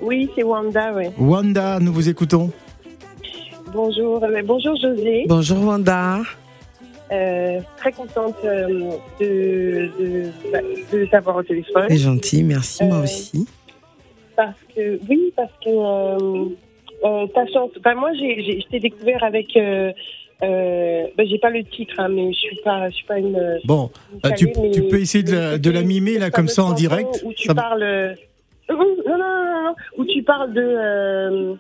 [0.02, 1.06] Oui, c'est Wanda, oui.
[1.18, 2.52] Wanda, nous vous écoutons.
[3.74, 4.24] Bonjour.
[4.24, 5.26] euh, bonjour José.
[5.28, 6.20] Bonjour Wanda.
[7.12, 8.68] Euh, très contente euh,
[9.20, 10.60] de, de, bah,
[10.92, 11.86] de t'avoir au téléphone.
[11.90, 13.48] C'est gentil, merci moi Euh, aussi.
[14.36, 16.46] Parce que, oui, parce que euh,
[17.04, 17.72] euh, ta chance.
[17.96, 19.56] Moi, j'ai, j'ai, je t'ai découvert avec.
[19.58, 19.92] Euh,
[20.42, 23.60] euh, ben, j'ai pas le titre, hein, mais je suis pas, je suis pas une.
[23.66, 23.92] Bon,
[24.24, 24.48] une euh, tu,
[24.88, 27.22] peux essayer de la, de la mimer là comme ça en direct.
[27.24, 28.16] Où tu Ça parles.
[28.70, 31.56] Non, non, non, non, non, où tu parles de.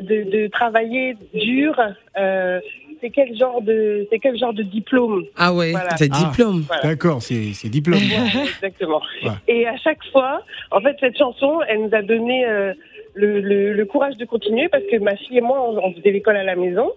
[0.00, 1.74] De, de travailler dur.
[2.18, 2.60] euh,
[3.00, 5.24] c'est quel genre de, c'est quel genre de diplôme?
[5.36, 5.96] Ah ouais, Voilà.
[5.96, 6.60] c'est Ah, diplôme.
[6.68, 6.82] Voilà.
[6.84, 7.98] D'accord, c'est c'est diplôme.
[7.98, 9.02] Ouais, exactement.
[9.24, 9.30] Ouais.
[9.48, 12.72] Et à chaque fois, en fait, cette chanson, elle nous a donné euh,
[13.14, 16.12] le, le- le courage de continuer parce que ma fille et moi, on, on faisait
[16.12, 16.92] l'école à la maison.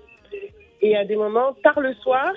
[0.81, 2.31] Et à des moments, tard le soir,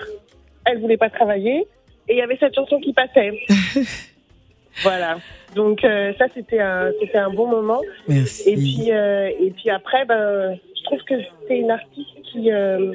[0.65, 1.67] elle voulait pas travailler
[2.07, 3.39] et il y avait cette chanson qui passait.
[4.81, 5.17] voilà.
[5.55, 7.81] Donc euh, ça, c'était un, c'était un bon moment.
[8.07, 8.49] Merci.
[8.49, 11.15] Et puis, euh, et puis après, ben, je trouve que
[11.47, 12.93] c'est une artiste qui, euh,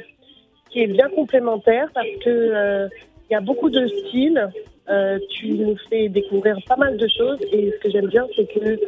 [0.71, 2.89] qui est bien complémentaire parce que euh,
[3.29, 4.49] il y a beaucoup de styles.
[4.91, 8.45] Euh, tu nous fais découvrir pas mal de choses et ce que j'aime bien, c'est
[8.45, 8.79] que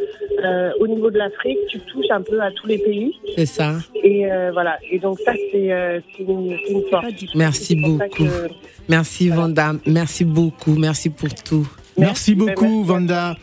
[0.44, 3.18] euh, au niveau de l'Afrique, tu touches un peu à tous les pays.
[3.34, 3.76] C'est ça.
[3.94, 4.78] Et euh, voilà.
[4.90, 7.06] Et donc ça, c'est euh, c'est une, c'est une force.
[7.34, 7.98] Merci beaucoup.
[8.14, 8.48] que-
[8.90, 11.66] Merci Vanda, merci beaucoup, merci pour tout.
[11.99, 13.36] Merci beaucoup, Vanda.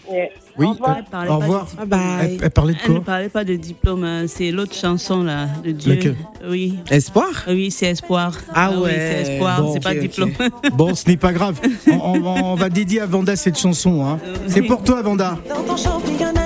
[0.55, 0.97] Oui, Au revoir.
[1.79, 2.19] euh, au.
[2.21, 5.23] Elle, elle parlait de Elle ne quoi parlait pas de diplôme, hein, c'est l'autre chanson
[5.23, 6.15] là, de Dieu.
[6.47, 6.77] Oui.
[6.91, 7.29] Espoir?
[7.47, 8.33] Oui, c'est espoir.
[8.53, 8.91] Ah oui, ouais.
[9.25, 10.31] c'est espoir, Bon, c'est pas diplôme.
[10.73, 11.59] Bon, ce n'est pas grave.
[11.91, 14.05] On, on- on va dédier à Vanda cette chanson.
[14.05, 14.19] Hein.
[14.47, 15.37] C'est pour toi, Vanda.
[15.49, 16.42] Dans ton championnat,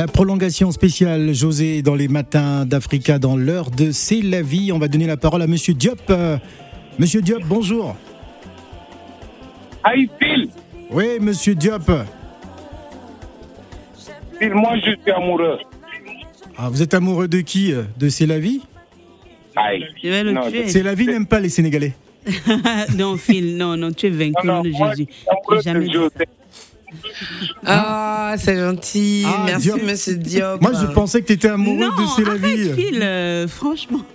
[0.00, 4.72] La prolongation spéciale, José, dans les matins d'Africa, dans l'heure de C'est la vie.
[4.72, 6.00] On va donner la parole à Monsieur Diop.
[6.08, 6.38] Euh,
[6.98, 7.94] Monsieur Diop, bonjour.
[9.84, 10.48] Aïe, Phil,
[10.90, 11.92] Oui, Monsieur Diop.
[14.38, 15.58] Phil, moi je suis amoureux.
[16.56, 18.62] Ah, vous êtes amoureux de qui euh, De C'est la vie?
[19.54, 19.84] Aïe.
[20.66, 21.92] C'est la vie n'aime pas les Sénégalais.
[22.96, 25.08] non, Phil, non, non, tu es vaincu Non, moi, Jésus.
[25.10, 26.26] je suis amoureux J'ai jamais de dit José.
[27.64, 29.24] Ah, c'est gentil.
[29.26, 29.82] Ah, Merci, Diop.
[29.82, 30.60] monsieur Diop.
[30.62, 32.72] Moi, je pensais que tu étais amoureux Non, de C'est la arrête, vie.
[32.74, 34.00] Phil, euh, franchement.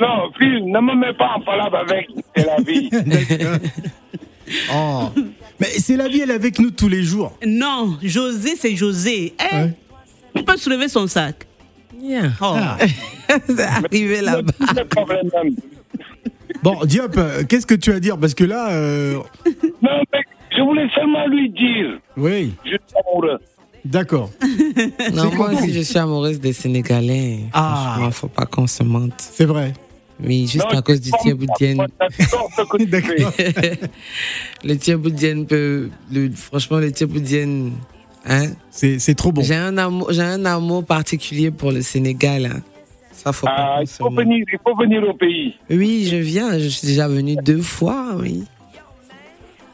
[0.00, 2.06] Non, Phil, ne me mets pas en palabre avec,
[2.36, 2.88] c'est la vie.
[2.92, 3.58] D'accord.
[4.72, 5.08] Oh.
[5.58, 7.36] Mais C'est la vie, elle est avec nous tous les jours.
[7.44, 9.34] Non, José, c'est José.
[9.40, 9.72] Eh, Ouais.
[10.36, 11.46] Tu peux soulever son sac.
[12.00, 12.32] Bien.
[12.40, 12.54] Oh.
[12.56, 12.76] Ah.
[13.48, 14.52] c'est arrivé là-bas.
[16.62, 18.16] Bon, Diop, euh, qu'est-ce que tu as à dire?
[18.18, 19.14] Parce que là, euh,
[19.82, 20.20] Non, mais
[20.58, 23.38] je voulais seulement lui dire, oui, je suis amoureux.
[23.84, 24.30] d'accord.
[25.14, 27.40] Non, moi aussi, je suis amoureuse des Sénégalais.
[27.52, 27.92] Ah.
[27.94, 29.14] Franchement, faut pas qu'on se mente.
[29.18, 29.72] C'est vrai.
[30.22, 31.86] Oui, juste Non, à cause du c'est tiers pas- boudienne.
[32.18, 33.32] J'adore ce que tu
[33.62, 33.80] fais.
[34.64, 37.72] le tiers boudienne peut, le, franchement, le tiers boudienne,
[38.26, 38.46] hein.
[38.70, 39.42] C'est, c'est trop bon.
[39.42, 42.60] J'ai un amour, j'ai un amour particulier pour le Sénégal, hein.
[43.12, 45.54] Ça faut pas Ah, il faut venir, il faut venir au pays.
[45.70, 48.44] Oui, je viens, je suis déjà venue deux fois, oui.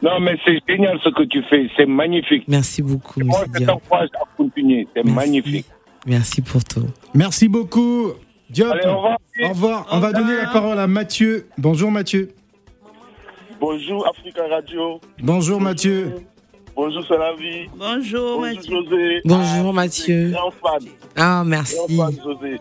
[0.01, 1.69] Non, mais c'est génial ce que tu fais.
[1.75, 2.43] C'est magnifique.
[2.47, 4.87] Merci beaucoup, Moi, je t'encourage à continuer.
[4.95, 5.65] C'est magnifique.
[6.05, 6.85] Merci pour tout.
[7.13, 8.11] Merci beaucoup,
[8.49, 8.71] Diop.
[8.71, 9.17] Allez, au revoir.
[9.43, 9.87] Au revoir.
[9.91, 11.47] On va donner la parole à Mathieu.
[11.57, 12.29] Bonjour Mathieu.
[13.59, 14.99] Bonjour Africa Radio.
[15.23, 16.13] Bonjour Mathieu.
[16.75, 17.69] Bonjour c'est la vie.
[17.77, 18.61] Bonjour, Mathieu.
[18.69, 19.21] José.
[19.23, 20.31] Bonjour, Mathieu.
[20.31, 20.89] Grand fan.
[21.15, 21.77] Ah, merci.
[21.87, 22.59] Grand fan José.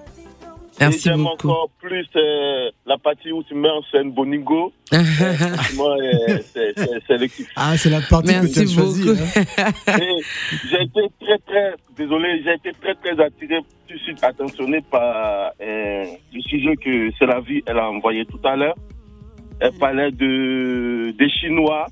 [0.80, 1.48] Merci Et j'aime beaucoup.
[1.48, 4.72] encore plus euh, la partie où tu mets en scène Boningo.
[4.92, 4.98] Euh,
[5.76, 7.46] Moi, euh, c'est- c'est c'est l'équipe.
[7.56, 9.08] Ah, c'est la partie que tu as choisie.
[9.10, 9.70] hein.
[10.70, 15.52] J'ai été très très désolé, j'ai été très très attiré, tout de suite attentionné par
[15.60, 18.74] euh, le sujet que c'est la vie elle a envoyé tout à l'heure.
[19.60, 21.86] Elle parlait de des Chinois,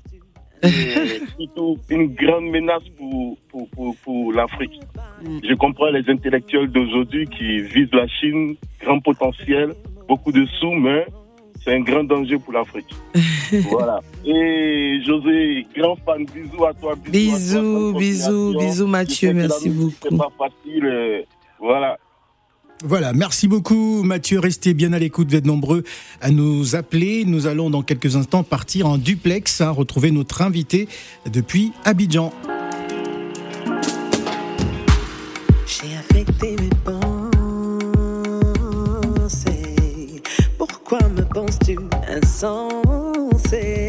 [0.63, 4.79] et surtout une grande menace pour pour pour, pour l'Afrique.
[5.23, 9.73] Je comprends les intellectuels d'aujourd'hui qui visent la Chine, grand potentiel,
[10.07, 11.05] beaucoup de sous, mais
[11.63, 12.93] c'est un grand danger pour l'Afrique.
[13.71, 14.01] voilà.
[14.25, 16.95] Et José, grand fan, bisous à toi.
[17.09, 20.85] Bisous, à toi, Bisous, bisous, bisous, Mathieu, merci musique, C'est pas facile.
[20.85, 21.21] euh,
[21.59, 21.97] voilà.
[22.85, 25.85] Voilà, merci beaucoup Mathieu, restez bien à l'écoute, vous êtes nombreux
[26.19, 27.23] à nous appeler.
[27.23, 30.89] Nous allons dans quelques instants partir en duplex, hein, retrouver notre invité
[31.31, 32.33] depuis Abidjan.
[35.65, 36.69] J'ai affecté mes
[39.23, 40.21] pensées.
[40.57, 41.79] Pourquoi me penses-tu
[42.09, 43.82] insensé?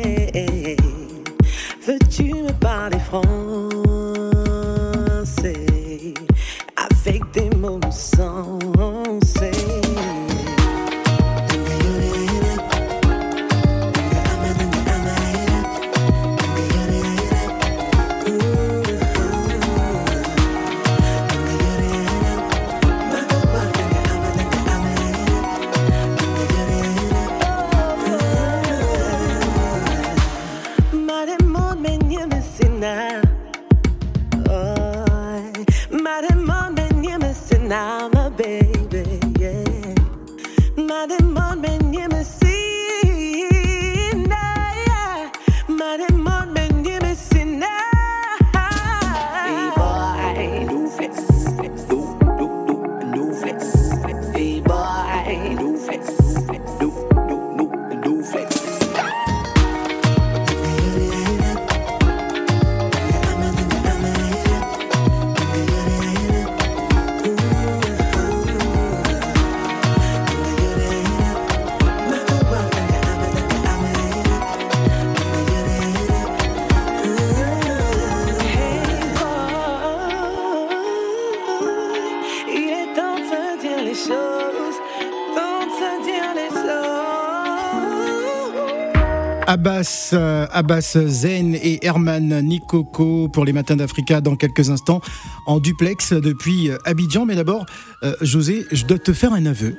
[89.75, 95.01] Abbas, euh, Abbas Zen et Herman Nikoko pour les matins d'Africa dans quelques instants
[95.47, 97.27] en duplex depuis euh, Abidjan.
[97.27, 97.67] Mais d'abord,
[98.05, 99.77] euh, José, je dois te faire un aveu.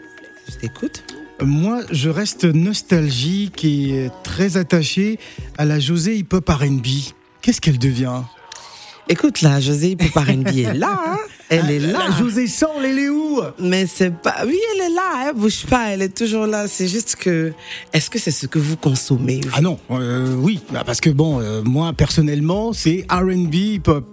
[0.49, 1.05] Je t'écoute.
[1.41, 5.17] Moi, je reste nostalgique et très attaché
[5.57, 6.87] à la José Hip Hop R&B.
[7.41, 8.23] Qu'est-ce qu'elle devient?
[9.07, 11.17] Écoute, la José R&B est là, hein.
[11.49, 12.07] Elle est là.
[12.09, 13.39] La José Sol, elle est où?
[13.59, 14.37] Mais c'est pas.
[14.47, 15.27] Oui, elle est là.
[15.27, 15.91] Elle bouge pas.
[15.91, 16.67] Elle est toujours là.
[16.67, 17.53] C'est juste que.
[17.93, 19.51] Est-ce que c'est ce que vous consommez vous?
[19.53, 24.05] Ah non, euh, oui, bah parce que bon, euh, moi personnellement, c'est R&B hip hop.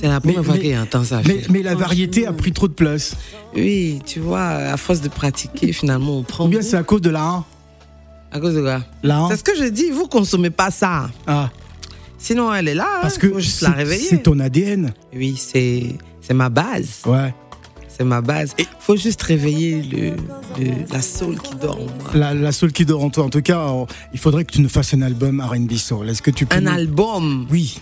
[0.00, 1.20] C'est la première fois qu'il ça.
[1.26, 3.14] Mais, mais la variété a pris trop de place.
[3.54, 6.46] Oui, tu vois, à force de pratiquer, finalement, on prend.
[6.46, 7.44] Ou bien c'est à cause de la 1
[8.32, 8.80] À cause de quoi?
[9.04, 9.90] La C'est ce que je dis.
[9.90, 11.08] Vous consommez pas ça.
[11.26, 11.50] Ah.
[12.22, 12.86] Sinon, elle est là.
[13.02, 14.06] Parce hein, que faut juste c'est- la réveiller.
[14.08, 14.92] c'est ton ADN.
[15.14, 15.98] Oui, c'est
[16.32, 17.00] ma base.
[17.04, 17.34] Ouais.
[17.88, 18.54] C'est ma base.
[18.58, 20.10] Il faut juste réveiller le,
[20.58, 22.10] le- la soul qui dort en moi.
[22.14, 23.24] La, la soul qui dort en toi.
[23.24, 23.66] En tout cas,
[24.14, 26.08] il faudrait que tu nous fasses un album R&B soul.
[26.08, 27.46] Est-ce que tu peux Un nous- album?
[27.50, 27.80] Oui.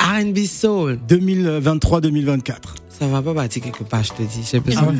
[0.00, 0.98] R&B soul.
[1.08, 2.74] 2023-2024.
[2.98, 4.48] Ça va pas partir quelque part, je te dis.
[4.50, 4.94] J'ai besoin.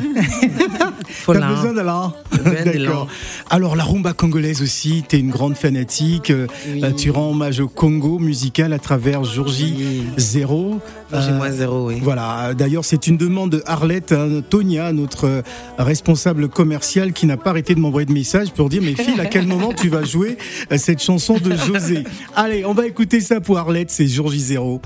[1.09, 2.13] Faut T'as besoin de là.
[2.63, 3.07] D'accord.
[3.49, 6.29] Alors la rumba congolaise aussi, t'es une grande fanatique.
[6.29, 6.83] euh, Oui.
[6.83, 10.79] euh, tu rends hommage au Congo musical à travers Jourgie Zéro.
[11.11, 11.99] Jourgie moins zéro, oui.
[12.01, 12.53] Voilà.
[12.53, 15.41] D'ailleurs, c'est une demande de Arlette hein, Tonia, notre euh,
[15.79, 19.25] responsable commercial, qui n'a pas arrêté de m'envoyer de messages pour dire, mais fille, à
[19.25, 20.37] quel moment tu vas jouer
[20.71, 22.03] euh, cette chanson de José?
[22.35, 24.81] Allez, on va écouter ça pour Arlette, c'est Jourgie Zéro.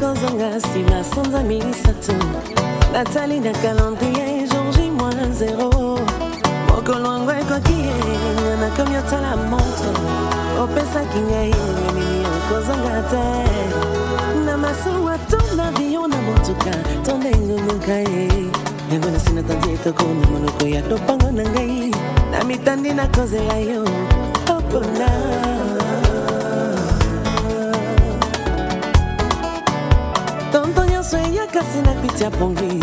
[0.00, 2.12] Kozanga nsima sanza misato.
[2.92, 5.98] Natali na calendrier georgi moins zero
[6.68, 9.90] mokolo yango ekoki ye nakomi otala montre.
[10.60, 13.24] Opesaki ngai nini okozanga te.
[14.44, 16.70] Na masuwa to na avion na motuka
[17.04, 18.28] to ndengonuka ye.
[18.92, 21.90] Yango nasina tandi etoko na monoko ya lopango na ngai.
[22.30, 23.82] Na mitandi nakozela yo
[24.48, 25.55] opona
[31.06, 32.82] nyonso eya kasi na piti ya pongi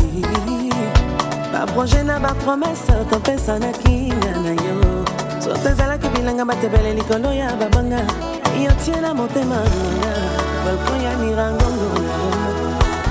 [1.51, 5.03] baproje na bapromese topesanaki nga na yo
[5.43, 7.99] soto ezalaki bilanga batebele likolo ya babanga
[8.55, 10.13] yo tie na motema nanga
[10.63, 11.99] balkon ya mirangongo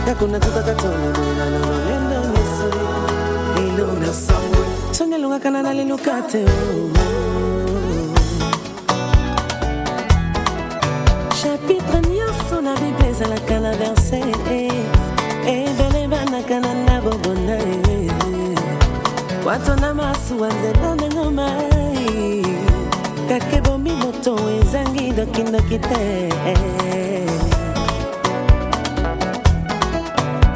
[0.06, 2.66] kakuna tutaka tolobela na lolendo nyonso
[3.56, 6.44] lelo na sango songi elongakana na leluka te
[11.36, 15.01] chapitre nyonso na bible ezalaka na verse
[15.46, 17.58] ebele banaka na ndabobona
[19.46, 21.48] wato na masuwa nzela na ngoma
[23.28, 27.11] kaka ebomi moto ezangi dokindoki te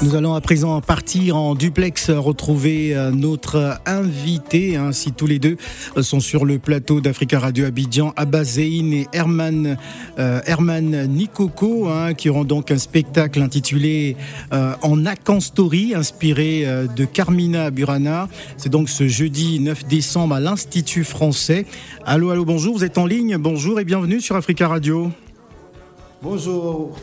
[0.07, 4.77] Nous allons à présent partir en duplex retrouver euh, notre invité.
[4.77, 5.57] hein, si tous les deux
[5.97, 9.77] euh, sont sur le plateau d'Africa Radio Abidjan, Abba Zeyn et Herman,
[10.21, 14.17] euh, Nikoko, hein, qui auront donc un spectacle intitulé
[14.53, 18.29] En Akan Story, inspiré de Carmina Burana.
[18.59, 21.67] C'est donc ce jeudi 9 décembre à l'Institut français.
[22.05, 23.39] Allô, allô, bonjour, vous êtes en ligne.
[23.39, 25.11] Bonjour et bienvenue sur Africa Radio.
[26.23, 26.97] Bonjour.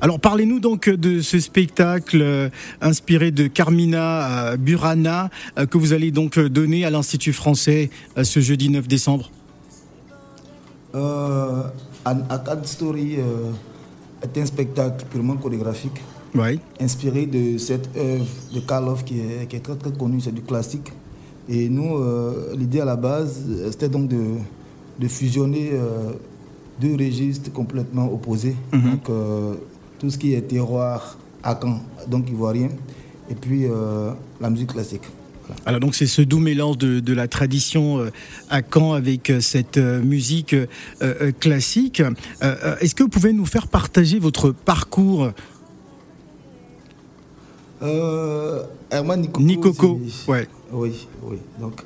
[0.00, 2.48] Alors parlez-nous donc de ce spectacle euh,
[2.80, 5.28] inspiré de Carmina euh, Burana
[5.58, 7.90] euh, que vous allez donc donner à l'Institut français
[8.22, 9.30] ce jeudi 9 décembre.
[10.94, 11.62] Euh,
[12.06, 13.50] An Akkad Story euh,
[14.22, 16.00] est un spectacle purement chorégraphique
[16.34, 16.60] Oui.
[16.80, 18.24] inspiré de cette œuvre
[18.54, 20.92] de Karloff qui est, qui est très très connue, c'est du classique.
[21.48, 24.22] Et nous, euh, l'idée à la base, c'était donc de,
[25.00, 25.72] de fusionner
[26.80, 28.54] deux registres complètement opposés.
[28.72, 29.54] Donc euh,
[29.98, 32.68] tout ce qui est terroir à Caen, donc ivoirien,
[33.30, 35.02] et puis euh, la musique classique.
[35.64, 38.10] Alors donc c'est ce doux mélange de, de la tradition euh,
[38.50, 40.54] à Caen avec euh, cette musique
[41.40, 42.02] classique.
[42.80, 45.30] Est-ce que vous pouvez nous faire partager votre parcours?
[48.90, 49.42] Herman Nikoko.
[49.42, 50.48] Nikoko, ouais.
[50.72, 51.36] Oui, oui.
[51.60, 51.80] Donc,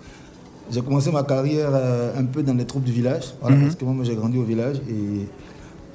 [0.71, 1.71] j'ai commencé ma carrière
[2.17, 3.63] un peu dans les troupes du village, voilà, Mhm.
[3.65, 5.27] parce que moi, j'ai grandi au village et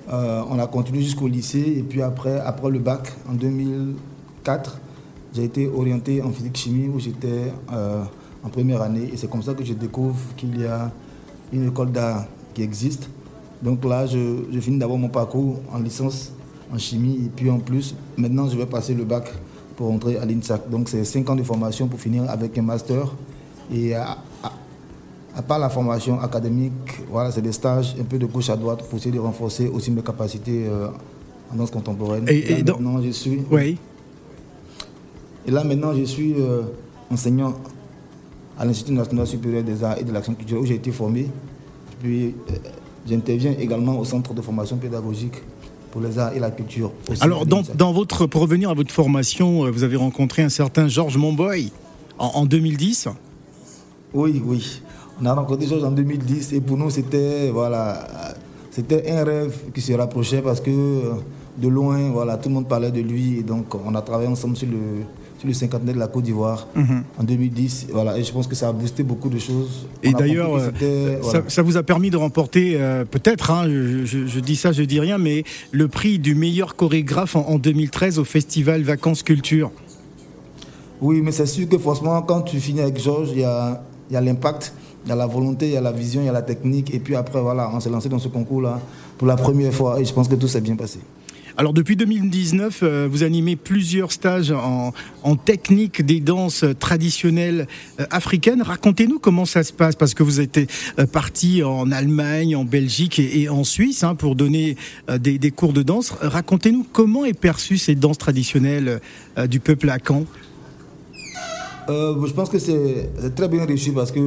[0.10, 1.76] euh, on a continué jusqu'au lycée.
[1.78, 4.80] Et puis après, après le bac, en 2004,
[5.34, 8.03] j'ai été orienté en physique-chimie où j'étais euh,
[8.43, 9.10] en première année.
[9.12, 10.91] Et c'est comme ça que je découvre qu'il y a
[11.51, 13.10] une école d'art qui existe.
[13.62, 16.32] Donc là, je, finis d'abord mon parcours en licence
[16.74, 17.26] en chimie.
[17.26, 19.32] Et puis en plus, maintenant, je vais passer le bac
[19.76, 20.70] pour entrer à l'INSAC.
[20.70, 23.14] Donc c'est 5 ans de formation pour finir avec un master.
[25.38, 28.83] À- part la formation académique, voilà, c'est des stages un peu de gauche à droite
[28.89, 30.88] pour essayer de renforcer aussi mes capacités euh,
[31.51, 32.25] en danse contemporaine.
[32.27, 33.41] Et- là, et donc- maintenant, je suis.
[33.51, 33.77] Oui.
[35.47, 36.63] Et là, maintenant, je suis euh,
[37.11, 37.53] enseignant
[38.59, 41.27] à l'Institut national supérieur des arts et de l'action culturelle où j'ai été formé.
[42.01, 42.53] Puis, euh,
[43.07, 45.35] j'interviens également au centre de formation pédagogique
[45.91, 46.91] pour les arts et la culture.
[47.21, 50.88] Alors dans, dans votre, pour revenir à votre formation, euh, vous avez rencontré un certain
[50.89, 51.71] Georges Monboy
[52.19, 53.07] en, en 2010.
[54.13, 54.81] Oui, oui.
[55.22, 58.07] On a rencontré Georges en 2010 et pour nous, c'était voilà,
[58.72, 61.13] c'était un rêve qui se rapprochait parce que euh,
[61.57, 64.55] de loin, voilà, tout le monde parlait de lui et donc on a travaillé ensemble
[64.55, 64.78] sur le,
[65.39, 67.03] sur le cinquantenaire de la Côte d'Ivoire Mhm.
[67.20, 67.88] en 2010.
[67.91, 69.88] Voilà, et je pense que ça a boosté beaucoup de choses.
[70.03, 74.39] Et d'ailleurs, euh, ça, vous a permis de remporter, euh, peut-être, hein, je, je- je
[74.39, 78.24] dis ça, je dis rien, mais le prix du meilleur chorégraphe en, en 2013 au
[78.24, 79.72] festival Vacances Culture.
[81.01, 84.13] Oui, mais c'est sûr que forcément, quand tu finis avec Georges, il y a, il
[84.13, 84.74] y a l'impact,
[85.08, 86.93] il y a la volonté, il y a la vision, il y a la technique.
[86.93, 88.82] Et puis après, voilà, on s'est lancé dans ce concours-là
[89.18, 90.99] pour la première fois et je pense que tout s'est bien passé.
[91.55, 94.93] Alors depuis 2019, euh, vous animez plusieurs stages en,
[95.24, 97.68] en technique des danses traditionnelles
[97.99, 98.62] euh, africaines.
[98.62, 100.60] Racontez-nous comment ça se passe, parce que vous êtes
[100.99, 104.76] euh, parti en Allemagne, en Belgique et, et en Suisse hein, pour donner
[105.18, 106.14] des, des cours de danse.
[106.22, 108.99] Racontez-nous comment est perçue cette danse traditionnelle
[109.38, 110.26] euh, du peuple à Caen.
[111.89, 114.20] Euh, je pense que c'est c'est très bien réussi parce que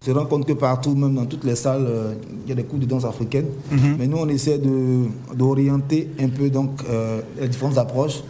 [0.00, 2.54] on se rend compte que partout, même dans toutes les salles, euh, il y a
[2.54, 3.46] des cours de danse africaine.
[3.70, 3.96] Mhm.
[3.98, 8.20] Mais nous, on essaie de- d'orienter un peu donc, euh, les différentes approches.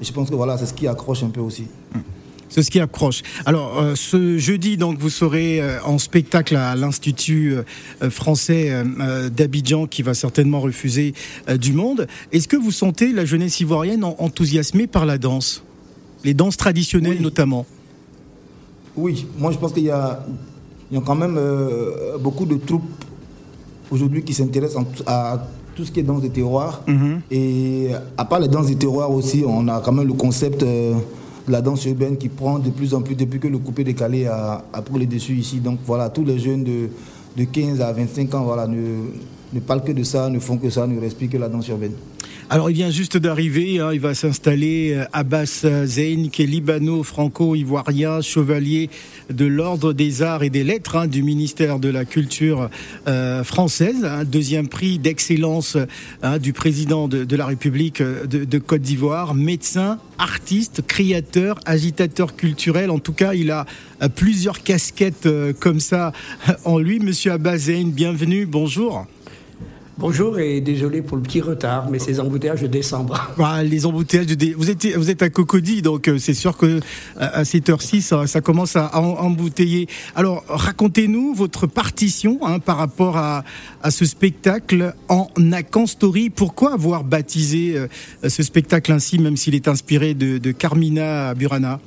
[0.00, 1.64] Et je pense que voilà, c'est ce qui accroche un peu aussi.
[2.48, 3.22] C'est ce qui accroche.
[3.46, 7.54] Alors, euh, ce jeudi, donc, vous serez euh, en spectacle à l'Institut
[8.02, 8.84] euh, français
[9.34, 11.14] d'Abidjan, qui va certainement refuser
[11.58, 12.06] du monde.
[12.30, 15.62] Est-ce que vous sentez la jeunesse ivoirienne en- enthousiasmée par la danse?
[16.24, 17.64] Les danses traditionnelles, notamment?
[18.96, 20.22] Oui, moi je pense qu'il y a,
[20.92, 22.82] il y a quand même euh, beaucoup de troupes
[23.90, 25.42] aujourd'hui qui s'intéressent en- à
[25.74, 26.82] tout ce qui est danse des terroirs.
[27.30, 27.88] Et
[28.18, 30.92] à part les danses des terroirs aussi, on a quand même le concept euh,
[31.46, 34.26] de la danse urbaine qui prend de plus en plus depuis que le coupé décalé
[34.26, 35.60] a, a pris le dessus ici.
[35.60, 36.88] Donc voilà, tous les jeunes de,
[37.36, 39.06] de 15 à 25 ans voilà, ne,
[39.54, 41.92] ne parlent que de ça, ne font que ça, ne respirent que la danse urbaine.
[42.52, 48.20] Alors, il vient juste d'arriver, hein, il va s'installer euh, Abbas Zeyn, qui est libano-franco-ivoirien,
[48.20, 48.90] chevalier
[49.30, 52.68] de l'Ordre des Arts et des Lettres hein, du ministère de la Culture
[53.08, 55.78] euh, française, hein, deuxième prix d'excellence
[56.42, 62.90] du président de, la République euh, de, Côte d'Ivoire, médecin, artiste, créateur, agitateur culturel.
[62.90, 63.64] En tout cas, il a
[64.02, 66.12] euh, plusieurs casquettes euh, comme ça
[66.64, 67.00] en lui.
[67.00, 69.06] Monsieur Abbas Zeyn, bienvenue, bonjour.
[69.98, 73.30] Bonjour et désolé pour le petit retard, mais ces embouteillages de décembre.
[73.44, 76.66] Ah, les embouteillages de vous êtes vous êtes à Cocody donc euh, c'est sûr que
[76.66, 76.80] euh,
[77.16, 79.88] à cette heure-ci ça, commence à em- embouteiller.
[80.14, 83.44] Alors racontez-nous votre partition hein, par rapport à,
[83.90, 86.30] ce spectacle en Nakan Story.
[86.30, 87.88] Pourquoi avoir baptisé euh,
[88.28, 91.80] ce spectacle ainsi même s'il est inspiré de Carmina Burana?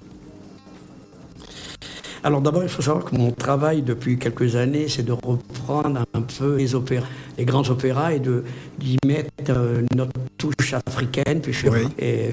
[2.25, 6.21] Alors d'abord, il faut savoir que mon travail depuis quelques années, c'est de reprendre un
[6.21, 7.05] peu les opéras,
[7.37, 8.43] les grands opéras et de
[8.79, 11.39] d'y mettre euh, notre touche africaine.
[11.39, 11.69] Puis je suis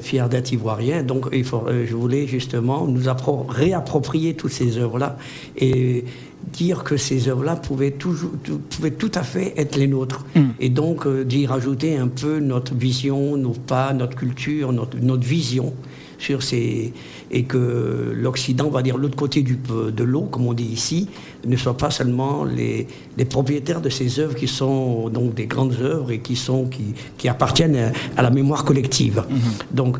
[0.00, 4.78] fier d'être ivoirien, donc il faut, euh, je voulais justement nous appro- réapproprier toutes ces
[4.78, 5.18] œuvres-là
[5.58, 6.06] et
[6.54, 10.24] dire que ces œuvres-là pouvaient, toujours, tout, pouvaient tout à fait être les nôtres.
[10.58, 15.22] Et donc euh, d'y rajouter un peu notre vision, nos pas, notre culture, notre, notre
[15.22, 15.74] vision
[16.22, 16.92] sur ces
[17.30, 19.56] et que l'Occident, on va dire l'autre côté du,
[20.00, 21.08] de l'eau, comme on dit ici,
[21.46, 22.86] ne soit pas seulement les,
[23.18, 26.94] les propriétaires de ces œuvres qui sont donc des grandes œuvres et qui sont qui,
[27.18, 29.24] qui appartiennent à, à la mémoire collective.
[29.72, 29.96] Donc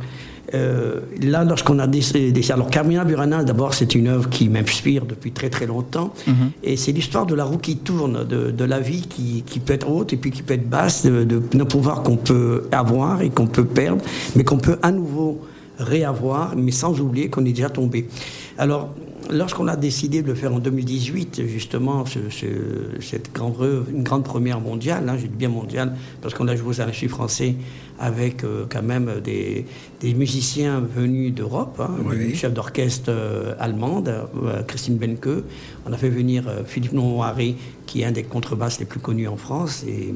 [0.54, 5.32] euh, là, lorsqu'on a décidé, alors Carmina Burana, d'abord, c'est une œuvre qui m'inspire depuis
[5.32, 6.12] très très longtemps,
[6.62, 9.72] et c'est l'histoire de la roue qui tourne, de, de la vie qui, qui peut
[9.72, 13.22] être haute et puis qui peut être basse, de, de nos pouvoirs qu'on peut avoir
[13.22, 14.04] et qu'on peut perdre,
[14.36, 15.40] mais qu'on peut à nouveau
[15.82, 18.08] réavoir, mais sans oublier qu'on est déjà tombé.
[18.58, 18.94] Alors,
[19.30, 23.54] lorsqu'on a décidé de le faire en 2018, justement, ce- ce- cette grande
[23.92, 27.08] une grande première mondiale, hein, je dis bien mondiale, parce qu'on a joué aux Institut
[27.08, 27.54] français
[27.98, 29.64] avec euh, quand même des,
[30.00, 35.44] des musiciens venus d'Europe, hein, une chef d'orchestre euh, allemande, euh, Christine Benke.
[35.86, 37.54] On a fait venir euh, Philippe Noiré,
[37.86, 40.14] qui est un des contrebasses les plus connus en France, et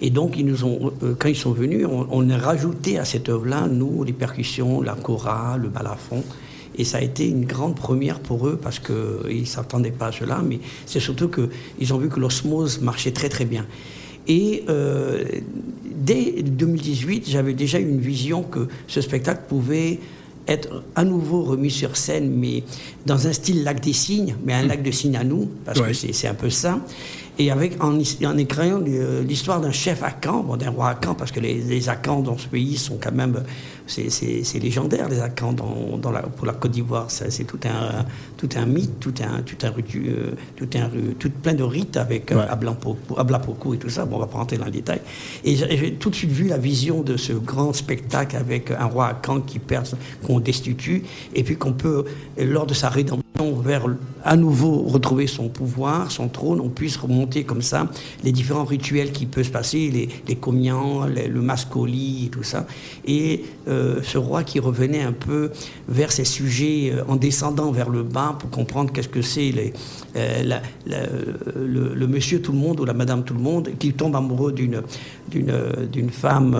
[0.00, 4.04] et donc, euh, quand ils sont venus, on, on a rajouté à cette œuvre-là, nous,
[4.04, 6.22] les percussions, la cora, le balafon.
[6.78, 10.12] Et ça a été une grande première pour eux parce qu'ils ne s'attendaient pas à
[10.12, 13.64] cela, mais c'est surtout qu'ils ont vu que l'osmose marchait très très bien.
[14.28, 15.24] Et euh,
[15.94, 20.00] dès 2018, j'avais déjà une vision que ce spectacle pouvait
[20.48, 22.62] être à nouveau remis sur scène, mais
[23.06, 25.88] dans un style lac des signes, mais un lac de signes à nous, parce Ouais.
[25.92, 26.78] que c'est un peu ça.
[27.38, 30.98] Et avec, en, en écrivant euh, l'histoire d'un chef à Caen, bon, d'un roi à
[31.02, 33.42] Caen, parce que les, les Akans dans ce pays sont quand même.
[33.88, 37.06] C'est légendaire, les Akans dans, dans la, pour la Côte d'Ivoire.
[37.08, 38.04] C'est tout un,
[38.36, 40.88] tout un mythe, tout un, tout un, euh, tout un,
[41.18, 42.46] tout plein de rites avec euh,
[43.16, 44.04] Ablapoko et tout ça.
[44.06, 45.00] Bon, on va pas rentrer dans le détail.
[45.44, 49.06] Et j'ai tout de suite vu la vision de ce grand spectacle avec un roi
[49.08, 49.86] à Caen qui perd,
[50.26, 51.04] qu'on destitue,
[51.34, 52.06] et puis qu'on peut,
[52.38, 53.84] lors de sa rédemption, vers
[54.24, 57.86] à nouveau retrouver son pouvoir, son trône, on puisse remonter comme ça
[58.24, 62.42] les différents rituels qui peuvent se passer, les, les comians, les- le mascoli et tout
[62.42, 62.66] ça.
[63.06, 65.50] Et euh, ce roi qui revenait un peu
[65.88, 69.72] vers ses sujets euh, en descendant vers le bas pour comprendre qu'est-ce que c'est les,
[70.16, 71.06] euh, la- la-
[71.54, 74.52] le, le monsieur tout le monde ou la madame tout le monde qui tombe amoureux
[74.52, 74.82] d'une
[75.28, 75.52] d'une
[75.92, 76.56] d'une femme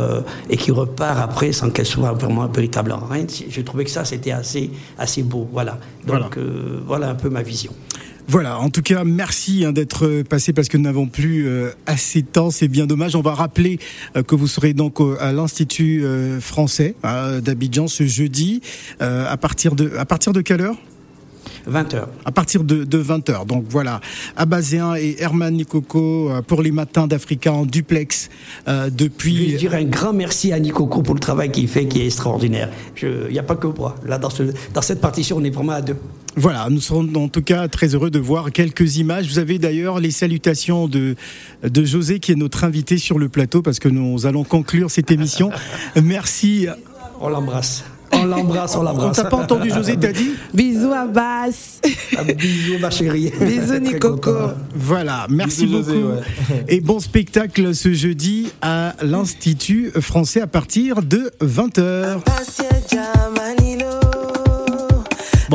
[0.50, 3.26] et qui repart après sans qu'elle soit vraiment une véritable reine.
[3.48, 5.48] Je trouvais que ça c'était assez assez beau.
[5.52, 5.78] Voilà.
[6.06, 7.72] Donc euh, voilà un peu ma vision.
[8.28, 12.22] Voilà, en tout cas, merci hein, d'être passé parce que nous n'avons plus euh, assez
[12.22, 12.50] de temps.
[12.50, 13.14] C'est bien dommage.
[13.14, 13.78] On va rappeler
[14.16, 18.62] euh, que vous serez donc à l'Institut euh, français euh, d'Abidjan ce jeudi.
[18.98, 20.76] À partir de à partir de quelle heure?
[21.70, 22.04] 20h.
[22.24, 23.46] À partir de, de 20h.
[23.46, 24.00] Donc voilà,
[24.36, 28.28] Abazéen et Herman Nikoko euh, pour les matins d'Africa en duplex
[28.68, 29.52] euh, Je depuis.
[29.52, 32.70] veux dire un grand merci à Nikoko pour le travail qu'il fait, qui est extraordinaire.
[33.02, 33.96] Il n'y a pas que moi.
[34.06, 34.44] Là, dans, ce,
[34.74, 35.96] dans cette partition, on est vraiment à deux.
[36.38, 39.26] Voilà, nous serons en tout cas très heureux de voir quelques images.
[39.26, 41.14] Vous avez d'ailleurs les salutations de,
[41.62, 45.10] de José qui est notre invité sur le plateau parce que nous allons conclure cette
[45.10, 45.50] émission.
[46.02, 46.66] Merci.
[47.20, 47.84] On l'embrasse.
[48.12, 49.16] On l'embrasse, on On l'embrasse.
[49.16, 51.80] t'a pas entendu, José, t'as dit Bisous Abbas.
[52.36, 53.32] Bisous, ma chérie.
[53.40, 54.32] Bisous Nicoco.
[54.74, 56.14] Voilà, merci Bisous, José, beaucoup.
[56.14, 56.64] ouais.
[56.68, 62.20] Et bon spectacle ce jeudi à l'Institut français à partir de 20h.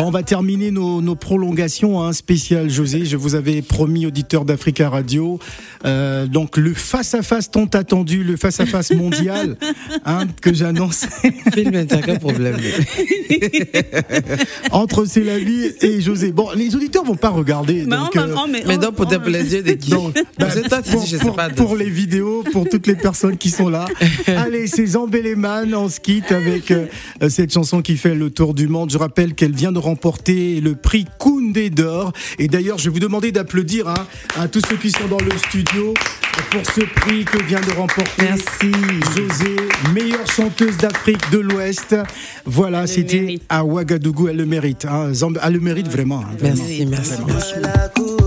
[0.01, 3.05] Bon, on va terminer nos, nos prolongations hein, spéciales, José.
[3.05, 5.37] Je vous avais promis, auditeur d'Africa Radio,
[5.85, 9.57] euh, donc le face-à-face tant attendu, le face-à-face mondial
[10.05, 11.05] hein, que j'annonce.
[11.53, 12.57] Film, qu'un problème.
[14.71, 16.31] Entre C'est la vie et José.
[16.31, 17.83] Bon, les auditeurs vont pas regarder.
[17.85, 20.81] Mais donc, on on met- Mais donc, pour tes plaisirs de qui Donc, bah, toi
[20.81, 21.49] pour, dis, je sais pour- pas.
[21.51, 23.85] pour les vidéos, pour toutes les personnes qui sont là.
[24.25, 25.71] Allez, c'est Zambeleman.
[25.75, 26.87] On se quitte avec euh,
[27.29, 28.89] cette chanson qui fait le tour du monde.
[28.89, 32.13] Je rappelle qu'elle vient de remporter le prix Koundé d'or.
[32.39, 34.05] Et d'ailleurs, je vais vous demander d'applaudir hein,
[34.39, 35.93] à tous ceux qui sont dans le studio
[36.49, 38.27] pour ce prix que vient de remporter
[39.15, 39.55] José,
[39.93, 41.95] meilleure chanteuse d'Afrique de l'Ouest.
[42.45, 44.29] Voilà, c'était à Ouagadougou.
[44.29, 44.85] Elle le mérite.
[44.85, 45.11] hein.
[45.43, 46.19] Elle le mérite vraiment.
[46.21, 46.55] hein, vraiment.
[46.63, 48.20] Merci, merci, merci.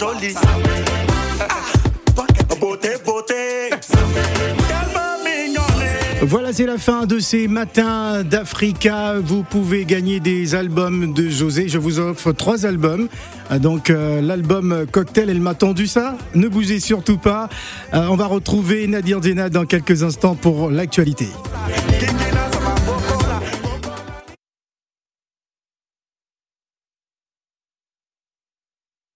[0.00, 0.34] Jolie.
[1.38, 1.56] Ah,
[2.58, 3.34] Beauté, beauté.
[6.22, 9.16] Voilà, c'est la fin de ces matins d'Africa.
[9.22, 11.68] Vous pouvez gagner des albums de José.
[11.68, 13.08] Je vous offre trois albums.
[13.50, 16.16] Euh, Donc euh, l'album Cocktail, elle m'a tendu ça.
[16.34, 17.50] Ne bougez surtout pas.
[17.92, 21.28] Euh, on va retrouver Nadir Dena dans quelques instants pour l'actualité.